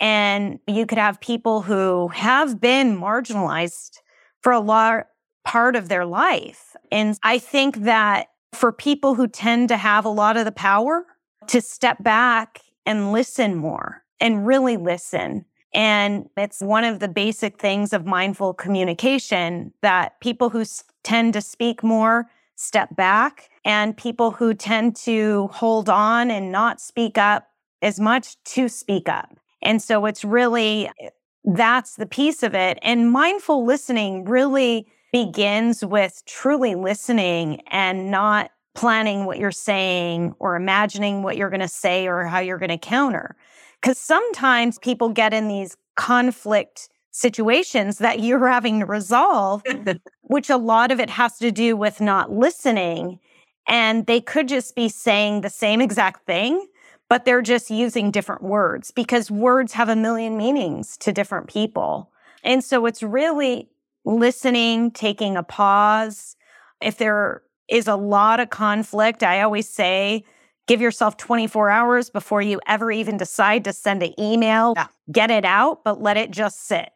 and 0.00 0.58
you 0.66 0.86
could 0.86 0.98
have 0.98 1.20
people 1.20 1.60
who 1.60 2.08
have 2.08 2.58
been 2.58 2.98
marginalized 2.98 3.98
for 4.42 4.52
a 4.52 4.60
lot 4.60 5.06
part 5.46 5.76
of 5.76 5.88
their 5.88 6.04
life. 6.04 6.74
And 6.90 7.16
I 7.22 7.38
think 7.38 7.76
that 7.84 8.26
for 8.52 8.72
people 8.72 9.14
who 9.14 9.28
tend 9.28 9.68
to 9.68 9.76
have 9.76 10.04
a 10.04 10.10
lot 10.10 10.36
of 10.36 10.44
the 10.44 10.52
power 10.52 11.06
to 11.46 11.60
step 11.60 12.02
back 12.02 12.60
and 12.84 13.12
listen 13.12 13.54
more 13.54 14.02
and 14.20 14.46
really 14.46 14.76
listen. 14.76 15.44
And 15.72 16.28
it's 16.36 16.60
one 16.60 16.84
of 16.84 16.98
the 16.98 17.08
basic 17.08 17.60
things 17.60 17.92
of 17.92 18.06
mindful 18.06 18.54
communication 18.54 19.72
that 19.82 20.18
people 20.20 20.50
who 20.50 20.64
tend 21.04 21.34
to 21.34 21.40
speak 21.40 21.84
more 21.84 22.28
step 22.56 22.96
back 22.96 23.48
and 23.64 23.96
people 23.96 24.32
who 24.32 24.52
tend 24.52 24.96
to 24.96 25.48
hold 25.52 25.88
on 25.88 26.30
and 26.30 26.50
not 26.50 26.80
speak 26.80 27.18
up 27.18 27.46
as 27.82 28.00
much 28.00 28.42
to 28.44 28.68
speak 28.68 29.08
up. 29.08 29.38
And 29.62 29.80
so 29.80 30.06
it's 30.06 30.24
really 30.24 30.88
eh, 31.00 31.10
that's 31.44 31.94
the 31.94 32.06
piece 32.06 32.42
of 32.42 32.54
it. 32.54 32.78
And 32.82 33.12
mindful 33.12 33.64
listening 33.64 34.24
really 34.24 34.88
begins 35.24 35.82
with 35.82 36.22
truly 36.26 36.74
listening 36.74 37.62
and 37.70 38.10
not 38.10 38.50
planning 38.74 39.24
what 39.24 39.38
you're 39.38 39.50
saying 39.50 40.34
or 40.38 40.56
imagining 40.56 41.22
what 41.22 41.38
you're 41.38 41.48
going 41.48 41.58
to 41.58 41.66
say 41.66 42.06
or 42.06 42.24
how 42.24 42.38
you're 42.38 42.58
going 42.58 42.68
to 42.68 42.76
counter. 42.76 43.34
Because 43.80 43.96
sometimes 43.96 44.78
people 44.78 45.08
get 45.08 45.32
in 45.32 45.48
these 45.48 45.74
conflict 45.94 46.90
situations 47.12 47.96
that 47.96 48.20
you're 48.20 48.46
having 48.56 48.80
to 48.80 48.84
resolve, 48.84 49.62
which 50.20 50.50
a 50.50 50.58
lot 50.58 50.92
of 50.92 51.00
it 51.00 51.08
has 51.08 51.38
to 51.38 51.50
do 51.50 51.78
with 51.78 51.98
not 51.98 52.30
listening. 52.30 53.18
And 53.66 54.04
they 54.04 54.20
could 54.20 54.48
just 54.48 54.76
be 54.76 54.90
saying 54.90 55.40
the 55.40 55.48
same 55.48 55.80
exact 55.80 56.26
thing, 56.26 56.66
but 57.08 57.24
they're 57.24 57.40
just 57.40 57.70
using 57.70 58.10
different 58.10 58.42
words 58.42 58.90
because 58.90 59.30
words 59.30 59.72
have 59.72 59.88
a 59.88 59.96
million 59.96 60.36
meanings 60.36 60.98
to 60.98 61.10
different 61.10 61.48
people. 61.48 62.12
And 62.44 62.62
so 62.62 62.84
it's 62.84 63.02
really 63.02 63.70
listening, 64.06 64.90
taking 64.92 65.36
a 65.36 65.42
pause. 65.42 66.36
If 66.80 66.96
there 66.96 67.42
is 67.68 67.88
a 67.88 67.96
lot 67.96 68.40
of 68.40 68.48
conflict, 68.48 69.22
I 69.22 69.42
always 69.42 69.68
say, 69.68 70.24
give 70.66 70.80
yourself 70.80 71.16
24 71.16 71.68
hours 71.68 72.08
before 72.08 72.40
you 72.40 72.60
ever 72.66 72.90
even 72.90 73.16
decide 73.16 73.64
to 73.64 73.72
send 73.72 74.02
an 74.02 74.18
email. 74.18 74.74
Yeah. 74.76 74.86
Get 75.12 75.30
it 75.30 75.44
out, 75.44 75.84
but 75.84 76.00
let 76.00 76.16
it 76.16 76.30
just 76.30 76.66
sit. 76.66 76.90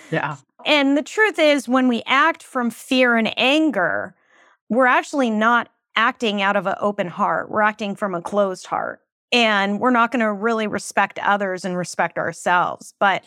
yeah. 0.10 0.36
And 0.64 0.96
the 0.96 1.02
truth 1.02 1.38
is, 1.38 1.68
when 1.68 1.88
we 1.88 2.02
act 2.06 2.42
from 2.42 2.70
fear 2.70 3.16
and 3.16 3.32
anger, 3.38 4.14
we're 4.68 4.86
actually 4.86 5.30
not 5.30 5.68
acting 5.96 6.40
out 6.40 6.56
of 6.56 6.66
an 6.66 6.74
open 6.80 7.08
heart. 7.08 7.50
We're 7.50 7.62
acting 7.62 7.94
from 7.94 8.14
a 8.14 8.22
closed 8.22 8.66
heart 8.66 9.00
and 9.30 9.80
we're 9.80 9.90
not 9.90 10.12
going 10.12 10.20
to 10.20 10.32
really 10.32 10.66
respect 10.66 11.18
others 11.18 11.64
and 11.64 11.76
respect 11.76 12.18
ourselves. 12.18 12.94
But 12.98 13.24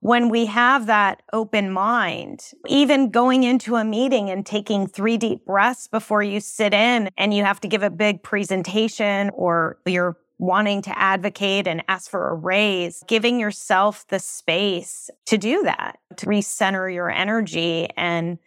when 0.00 0.28
we 0.28 0.46
have 0.46 0.86
that 0.86 1.22
open 1.32 1.70
mind, 1.70 2.50
even 2.68 3.10
going 3.10 3.42
into 3.42 3.76
a 3.76 3.84
meeting 3.84 4.30
and 4.30 4.44
taking 4.44 4.86
three 4.86 5.16
deep 5.16 5.44
breaths 5.44 5.88
before 5.88 6.22
you 6.22 6.40
sit 6.40 6.74
in 6.74 7.10
and 7.16 7.32
you 7.32 7.44
have 7.44 7.60
to 7.60 7.68
give 7.68 7.82
a 7.82 7.90
big 7.90 8.22
presentation 8.22 9.30
or 9.34 9.78
you're 9.86 10.16
wanting 10.38 10.82
to 10.82 10.98
advocate 10.98 11.66
and 11.66 11.82
ask 11.88 12.10
for 12.10 12.28
a 12.28 12.34
raise, 12.34 13.02
giving 13.06 13.40
yourself 13.40 14.06
the 14.08 14.18
space 14.18 15.08
to 15.24 15.38
do 15.38 15.62
that, 15.62 15.98
to 16.16 16.26
recenter 16.26 16.92
your 16.92 17.10
energy 17.10 17.88
and 17.96 18.38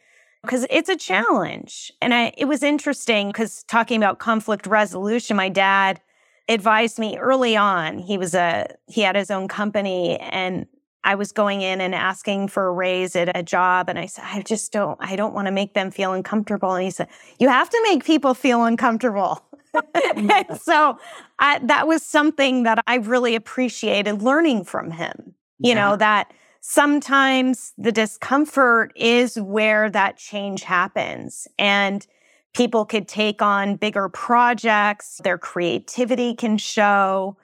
because 0.43 0.65
it's 0.69 0.87
a 0.87 0.95
challenge. 0.95 1.91
And 2.01 2.13
I, 2.13 2.31
it 2.37 2.45
was 2.45 2.63
interesting 2.63 3.27
because 3.27 3.63
talking 3.63 3.97
about 3.97 4.19
conflict 4.19 4.67
resolution, 4.67 5.35
my 5.35 5.49
dad 5.49 5.99
advised 6.47 6.97
me 6.97 7.17
early 7.17 7.57
on. 7.57 7.97
He 7.97 8.17
was 8.17 8.33
a 8.33 8.67
he 8.87 9.01
had 9.01 9.15
his 9.15 9.29
own 9.29 9.47
company 9.47 10.17
and 10.17 10.65
I 11.03 11.15
was 11.15 11.31
going 11.31 11.61
in 11.61 11.79
and 11.81 11.95
asking 11.95 12.49
for 12.49 12.67
a 12.67 12.71
raise 12.71 13.15
at 13.15 13.35
a 13.35 13.43
job 13.43 13.89
and 13.89 13.97
I 13.97 14.05
said 14.05 14.25
I 14.25 14.41
just 14.41 14.71
don't 14.71 14.97
I 15.01 15.15
don't 15.15 15.33
want 15.33 15.47
to 15.47 15.51
make 15.51 15.73
them 15.73 15.91
feel 15.91 16.13
uncomfortable 16.13 16.73
and 16.73 16.83
he 16.83 16.91
said 16.91 17.07
you 17.39 17.49
have 17.49 17.69
to 17.69 17.79
make 17.89 18.03
people 18.05 18.33
feel 18.33 18.63
uncomfortable. 18.63 19.43
so 20.61 20.97
I, 21.37 21.59
that 21.63 21.87
was 21.87 22.03
something 22.03 22.63
that 22.63 22.83
I 22.87 22.95
really 22.95 23.35
appreciated 23.35 24.21
learning 24.21 24.65
from 24.65 24.91
him. 24.91 25.35
You 25.59 25.69
yeah. 25.69 25.75
know 25.75 25.95
that 25.97 26.33
sometimes 26.61 27.73
the 27.77 27.91
discomfort 27.91 28.91
is 28.95 29.39
where 29.39 29.89
that 29.89 30.17
change 30.17 30.63
happens 30.63 31.47
and 31.57 32.05
people 32.53 32.85
could 32.85 33.07
take 33.07 33.41
on 33.41 33.75
bigger 33.75 34.09
projects, 34.09 35.21
their 35.23 35.37
creativity 35.37 36.33
can 36.33 36.57
show. 36.57 37.37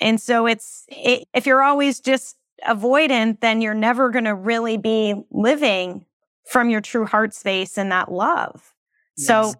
And 0.00 0.20
so 0.20 0.46
it's, 0.46 0.84
it, 0.88 1.26
if 1.34 1.46
you're 1.46 1.62
always 1.62 2.00
just 2.00 2.36
avoidant, 2.66 3.40
then 3.40 3.60
you're 3.60 3.74
never 3.74 4.10
going 4.10 4.24
to 4.24 4.34
really 4.34 4.76
be 4.76 5.14
living 5.30 6.06
from 6.46 6.70
your 6.70 6.80
true 6.80 7.06
heart 7.06 7.34
space 7.34 7.78
and 7.78 7.90
that 7.92 8.10
love. 8.10 8.74
Yes. 9.16 9.26
So 9.26 9.54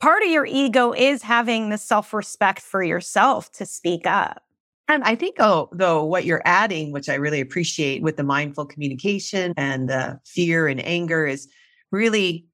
part 0.00 0.22
of 0.22 0.28
your 0.28 0.46
ego 0.46 0.92
is 0.92 1.22
having 1.22 1.70
the 1.70 1.78
self 1.78 2.12
respect 2.12 2.60
for 2.60 2.82
yourself 2.82 3.50
to 3.52 3.66
speak 3.66 4.06
up. 4.06 4.42
And 4.86 5.02
I 5.04 5.14
think, 5.14 5.36
oh, 5.38 5.70
though, 5.72 6.04
what 6.04 6.26
you're 6.26 6.42
adding, 6.44 6.92
which 6.92 7.08
I 7.08 7.14
really 7.14 7.40
appreciate 7.40 8.02
with 8.02 8.16
the 8.16 8.22
mindful 8.22 8.66
communication 8.66 9.54
and 9.56 9.88
the 9.88 10.20
fear 10.26 10.68
and 10.68 10.84
anger, 10.84 11.26
is 11.26 11.48
really 11.90 12.46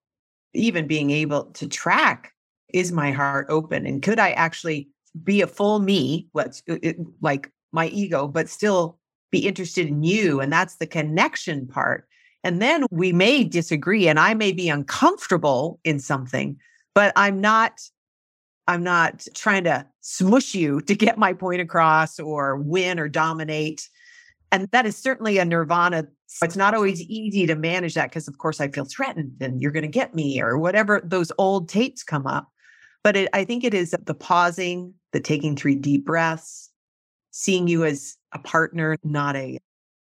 even 0.55 0.87
being 0.87 1.11
able 1.11 1.45
to 1.53 1.67
track 1.67 2.33
is 2.73 2.93
my 2.93 3.11
heart 3.11 3.47
open 3.49 3.85
and 3.85 4.01
could 4.03 4.21
I 4.21 4.31
actually 4.31 4.89
be 5.25 5.41
a 5.41 5.47
full 5.47 5.81
me, 5.81 6.29
what's 6.33 6.63
uh, 6.71 6.77
like 7.21 7.51
my 7.73 7.89
ego, 7.89 8.29
but 8.29 8.49
still 8.49 9.00
be 9.31 9.47
interested 9.47 9.89
in 9.89 10.03
you? 10.03 10.41
And 10.41 10.53
that's 10.53 10.77
the 10.77 10.87
connection 10.87 11.67
part. 11.67 12.07
And 12.43 12.61
then 12.61 12.87
we 12.91 13.13
may 13.13 13.45
disagree 13.45 14.09
and 14.09 14.19
I 14.19 14.35
may 14.35 14.53
be 14.53 14.69
uncomfortable 14.69 15.79
in 15.85 15.99
something, 15.99 16.57
but 16.95 17.13
I'm 17.17 17.41
not 17.41 17.81
I'm 18.67 18.85
not 18.85 19.27
trying 19.35 19.65
to 19.65 19.85
smush 20.01 20.55
you 20.55 20.81
to 20.83 20.95
get 20.95 21.19
my 21.19 21.33
point 21.33 21.61
across 21.61 22.21
or 22.21 22.57
win 22.57 23.01
or 23.01 23.09
dominate. 23.09 23.89
And 24.53 24.69
that 24.71 24.87
is 24.87 24.97
certainly 24.97 25.39
a 25.39 25.45
nirvana 25.45 26.07
it's 26.43 26.57
not 26.57 26.75
always 26.75 27.03
easy 27.03 27.47
to 27.47 27.57
manage 27.57 27.95
that 27.95 28.11
because, 28.11 28.29
of 28.29 28.39
course, 28.39 28.61
I 28.61 28.69
feel 28.69 28.85
threatened 28.85 29.37
and 29.41 29.61
you're 29.61 29.73
going 29.73 29.83
to 29.83 29.89
get 29.89 30.15
me 30.15 30.41
or 30.41 30.59
whatever 30.59 31.01
those 31.05 31.33
old 31.39 31.69
tapes 31.69 32.03
come 32.03 32.27
up. 32.27 32.49
But 33.03 33.17
it, 33.17 33.29
I 33.33 33.45
think 33.45 33.65
it 33.65 33.75
is 33.75 33.95
the 34.05 34.15
pausing, 34.15 34.95
the 35.13 35.21
taking 35.21 35.57
three 35.57 35.75
deep 35.75 36.07
breaths, 36.07 36.71
seeing 37.31 37.67
you 37.67 37.85
as 37.85 38.17
a 38.33 38.39
partner, 38.39 38.97
not 39.05 39.37
a 39.37 39.59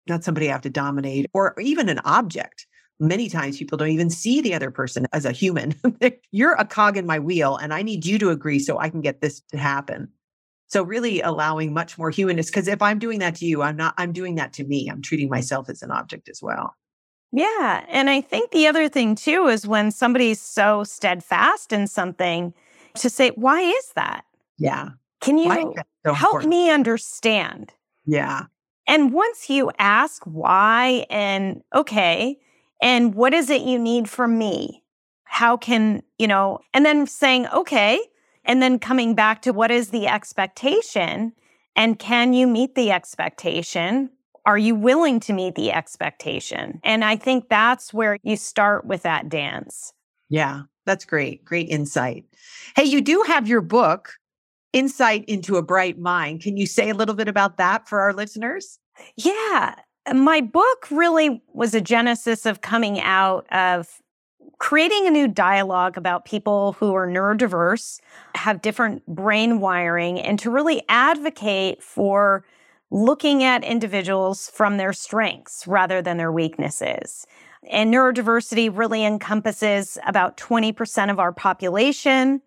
not 0.09 0.25
somebody 0.25 0.49
I 0.49 0.53
have 0.53 0.63
to 0.63 0.71
dominate, 0.71 1.27
or 1.35 1.55
even 1.61 1.89
an 1.89 2.01
object. 2.01 2.67
Many 2.99 3.29
times 3.29 3.59
people 3.59 3.79
don't 3.79 3.91
even 3.91 4.11
see 4.11 4.41
the 4.41 4.55
other 4.55 4.71
person 4.71 5.07
as 5.13 5.25
a 5.25 5.33
human. 5.33 5.75
You're 6.33 6.55
a 6.55 6.65
cog 6.65 6.97
in 6.97 7.07
my 7.07 7.19
wheel, 7.19 7.57
and 7.57 7.73
I 7.73 7.83
need 7.83 8.05
you 8.05 8.19
to 8.19 8.31
agree 8.31 8.59
so 8.59 8.79
I 8.79 8.89
can 8.89 9.01
get 9.01 9.21
this 9.21 9.41
to 9.51 9.59
happen. 9.59 10.09
So 10.67 10.83
really 10.83 11.21
allowing 11.21 11.73
much 11.73 11.97
more 11.97 12.11
humanness 12.11 12.47
because 12.47 12.69
if 12.69 12.83
I'm 12.83 12.99
doing 12.99 13.21
that 13.21 13.35
to 13.37 13.47
you, 13.47 13.63
I'm 13.63 13.77
not 13.77 13.95
I'm 13.97 14.13
doing 14.13 14.35
that 14.35 14.53
to 14.55 14.65
me. 14.65 14.89
I'm 14.91 15.01
treating 15.01 15.31
myself 15.31 15.69
as 15.71 15.83
an 15.83 15.91
object 15.91 16.29
as 16.29 16.41
well. 16.43 16.75
Yeah, 17.33 17.85
and 17.89 18.09
I 18.09 18.21
think 18.21 18.51
the 18.51 18.67
other 18.67 18.89
thing 18.89 19.15
too 19.15 19.47
is 19.49 19.67
when 19.67 19.91
somebody's 19.91 20.41
so 20.41 20.85
steadfast 20.85 21.73
in 21.73 21.87
something 21.87 22.53
to 22.97 23.11
say 23.11 23.31
why 23.31 23.61
is 23.61 23.93
that? 23.97 24.25
Yeah. 24.59 24.91
Can 25.21 25.39
you 25.39 25.75
so 26.07 26.13
help 26.13 26.35
important? 26.35 26.51
me 26.51 26.71
understand? 26.71 27.73
Yeah. 28.09 28.45
And 28.87 29.13
once 29.13 29.51
you 29.51 29.71
ask 29.79 30.23
why 30.25 31.05
and 31.11 31.63
okay, 31.75 32.39
and 32.81 33.15
what 33.15 33.35
is 33.35 33.51
it 33.51 33.63
you 33.63 33.79
need 33.79 34.09
from 34.09 34.39
me? 34.39 34.83
How 35.25 35.59
can, 35.59 36.03
you 36.19 36.27
know, 36.27 36.61
and 36.73 36.87
then 36.87 37.07
saying, 37.07 37.49
okay, 37.49 38.01
and 38.47 38.63
then 38.63 38.79
coming 38.79 39.15
back 39.15 39.43
to 39.43 39.53
what 39.53 39.71
is 39.71 39.91
the 39.91 40.07
expectation 40.07 41.33
and 41.77 41.99
can 41.99 42.33
you 42.33 42.47
meet 42.47 42.75
the 42.75 42.91
expectation? 42.91 44.11
Are 44.47 44.59
you 44.59 44.75
willing 44.75 45.21
to 45.21 45.35
meet 45.35 45.55
the 45.55 45.71
expectation? 45.71 46.81
And 46.83 47.05
I 47.05 47.17
think 47.17 47.51
that's 47.51 47.93
where 47.93 48.17
you 48.23 48.37
start 48.37 48.87
with 48.87 49.03
that 49.03 49.29
dance. 49.29 49.93
Yeah, 50.31 50.63
that's 50.87 51.05
great. 51.05 51.45
Great 51.45 51.69
insight. 51.69 52.25
Hey, 52.75 52.85
you 52.85 53.03
do 53.03 53.23
have 53.27 53.47
your 53.47 53.61
book, 53.61 54.18
Insight 54.73 55.25
into 55.27 55.57
a 55.57 55.63
Bright 55.63 55.99
Mind. 55.99 56.43
Can 56.43 56.57
you 56.57 56.67
say 56.67 56.91
a 56.91 56.95
little 56.95 57.15
bit 57.15 57.29
about 57.29 57.57
that 57.57 57.89
for 57.89 58.01
our 58.01 58.13
listeners? 58.13 58.79
Yeah. 59.17 59.75
Uh, 60.07 60.15
my 60.15 60.41
book 60.41 60.91
really 60.91 61.43
was 61.53 61.75
a 61.75 61.81
genesis 61.81 62.47
of 62.47 62.61
coming 62.61 63.01
out 63.01 63.47
of 63.53 64.01
creating 64.59 65.07
a 65.07 65.11
new 65.11 65.29
dialogue 65.29 65.97
about 65.97 66.25
people 66.25 66.73
who 66.75 66.95
are 66.95 67.07
neurodiverse, 67.07 68.01
have 68.35 68.61
different 68.61 69.07
brain 69.07 69.61
wiring, 69.61 70.21
and 70.21 70.39
to 70.41 70.51
really 70.51 70.83
advocate 70.89 71.83
for 71.83 72.45
looking 72.91 73.45
at 73.45 73.63
individuals 73.65 74.51
from 74.51 74.77
their 74.77 74.93
strengths 74.93 75.67
rather 75.67 76.03
than 76.03 76.17
their 76.17 76.33
weaknesses. 76.33 77.27
And 77.71 77.93
neurodiversity 77.93 78.75
really 78.75 79.05
encompasses 79.05 79.99
about 80.07 80.37
20% 80.37 81.11
of 81.11 81.19
our 81.19 81.33
population. 81.33 82.41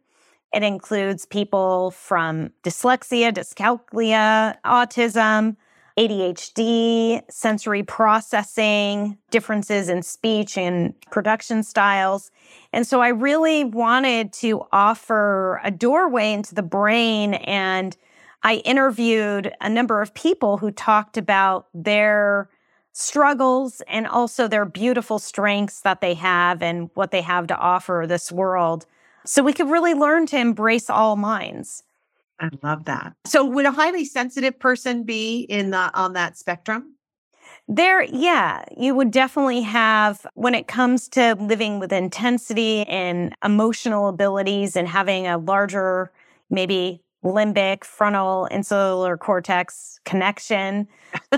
It 0.53 0.63
includes 0.63 1.25
people 1.25 1.91
from 1.91 2.51
dyslexia, 2.63 3.31
dyscalculia, 3.31 4.57
autism, 4.65 5.55
ADHD, 5.97 7.21
sensory 7.29 7.83
processing, 7.83 9.17
differences 9.29 9.89
in 9.89 10.03
speech 10.03 10.57
and 10.57 10.93
production 11.11 11.63
styles. 11.63 12.31
And 12.73 12.87
so 12.87 13.01
I 13.01 13.09
really 13.09 13.63
wanted 13.63 14.33
to 14.33 14.65
offer 14.71 15.59
a 15.63 15.71
doorway 15.71 16.33
into 16.33 16.55
the 16.55 16.63
brain. 16.63 17.35
And 17.35 17.95
I 18.43 18.55
interviewed 18.57 19.53
a 19.61 19.69
number 19.69 20.01
of 20.01 20.13
people 20.13 20.57
who 20.57 20.71
talked 20.71 21.17
about 21.17 21.67
their 21.73 22.49
struggles 22.93 23.81
and 23.87 24.07
also 24.07 24.47
their 24.47 24.65
beautiful 24.65 25.19
strengths 25.19 25.81
that 25.81 26.01
they 26.01 26.13
have 26.15 26.61
and 26.61 26.89
what 26.93 27.11
they 27.11 27.21
have 27.21 27.47
to 27.47 27.57
offer 27.57 28.05
this 28.07 28.31
world. 28.31 28.85
So 29.25 29.43
we 29.43 29.53
could 29.53 29.69
really 29.69 29.93
learn 29.93 30.25
to 30.27 30.37
embrace 30.37 30.89
all 30.89 31.15
minds. 31.15 31.83
I 32.39 32.49
love 32.63 32.85
that. 32.85 33.13
So 33.25 33.45
would 33.45 33.65
a 33.65 33.71
highly 33.71 34.03
sensitive 34.03 34.59
person 34.59 35.03
be 35.03 35.41
in 35.41 35.69
the 35.69 35.91
on 35.93 36.13
that 36.13 36.37
spectrum? 36.37 36.95
There, 37.67 38.03
yeah, 38.03 38.65
you 38.75 38.95
would 38.95 39.11
definitely 39.11 39.61
have, 39.61 40.25
when 40.33 40.55
it 40.55 40.67
comes 40.67 41.07
to 41.09 41.35
living 41.39 41.79
with 41.79 41.93
intensity 41.93 42.83
and 42.87 43.35
emotional 43.45 44.09
abilities 44.09 44.75
and 44.75 44.87
having 44.87 45.27
a 45.27 45.37
larger, 45.37 46.11
maybe 46.49 47.01
limbic, 47.23 47.83
frontal, 47.83 48.47
insular 48.51 49.15
cortex 49.15 49.99
connection, 50.05 50.87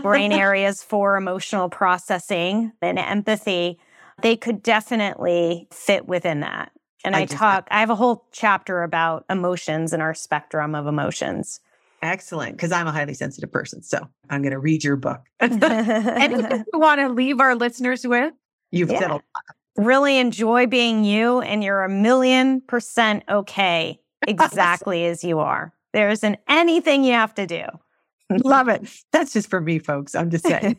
brain 0.01 0.31
areas 0.31 0.81
for 0.81 1.17
emotional 1.17 1.69
processing 1.69 2.71
and 2.81 2.97
empathy, 2.97 3.77
they 4.21 4.35
could 4.35 4.63
definitely 4.63 5.67
fit 5.71 6.07
within 6.07 6.39
that. 6.39 6.71
And 7.03 7.15
I, 7.15 7.21
I 7.21 7.25
talk, 7.25 7.67
I 7.69 7.79
have 7.79 7.89
a 7.89 7.95
whole 7.95 8.25
chapter 8.31 8.83
about 8.83 9.25
emotions 9.29 9.93
and 9.93 10.01
our 10.01 10.13
spectrum 10.13 10.73
of 10.73 10.87
emotions. 10.87 11.59
Excellent. 12.01 12.57
Because 12.57 12.71
I'm 12.71 12.87
a 12.87 12.91
highly 12.91 13.13
sensitive 13.13 13.51
person. 13.51 13.81
So 13.81 14.07
I'm 14.29 14.41
going 14.41 14.51
to 14.51 14.59
read 14.59 14.83
your 14.83 14.95
book. 14.97 15.21
Anything 15.39 16.65
you 16.71 16.79
want 16.79 16.99
to 16.99 17.09
leave 17.09 17.39
our 17.39 17.55
listeners 17.55 18.05
with? 18.05 18.33
You've 18.71 18.91
yeah. 18.91 18.99
said 18.99 19.11
a 19.11 19.13
lot. 19.13 19.23
Really 19.75 20.17
enjoy 20.17 20.67
being 20.67 21.03
you, 21.03 21.41
and 21.41 21.63
you're 21.63 21.83
a 21.83 21.89
million 21.89 22.61
percent 22.61 23.23
okay 23.27 23.99
exactly 24.27 25.05
as 25.05 25.23
you 25.23 25.39
are. 25.39 25.73
There 25.93 26.09
isn't 26.09 26.37
anything 26.47 27.03
you 27.03 27.13
have 27.13 27.33
to 27.35 27.47
do. 27.47 27.63
Love 28.29 28.67
it. 28.67 28.87
That's 29.11 29.33
just 29.33 29.49
for 29.49 29.61
me, 29.61 29.79
folks. 29.79 30.15
I'm 30.15 30.29
just 30.29 30.45
saying. 30.45 30.77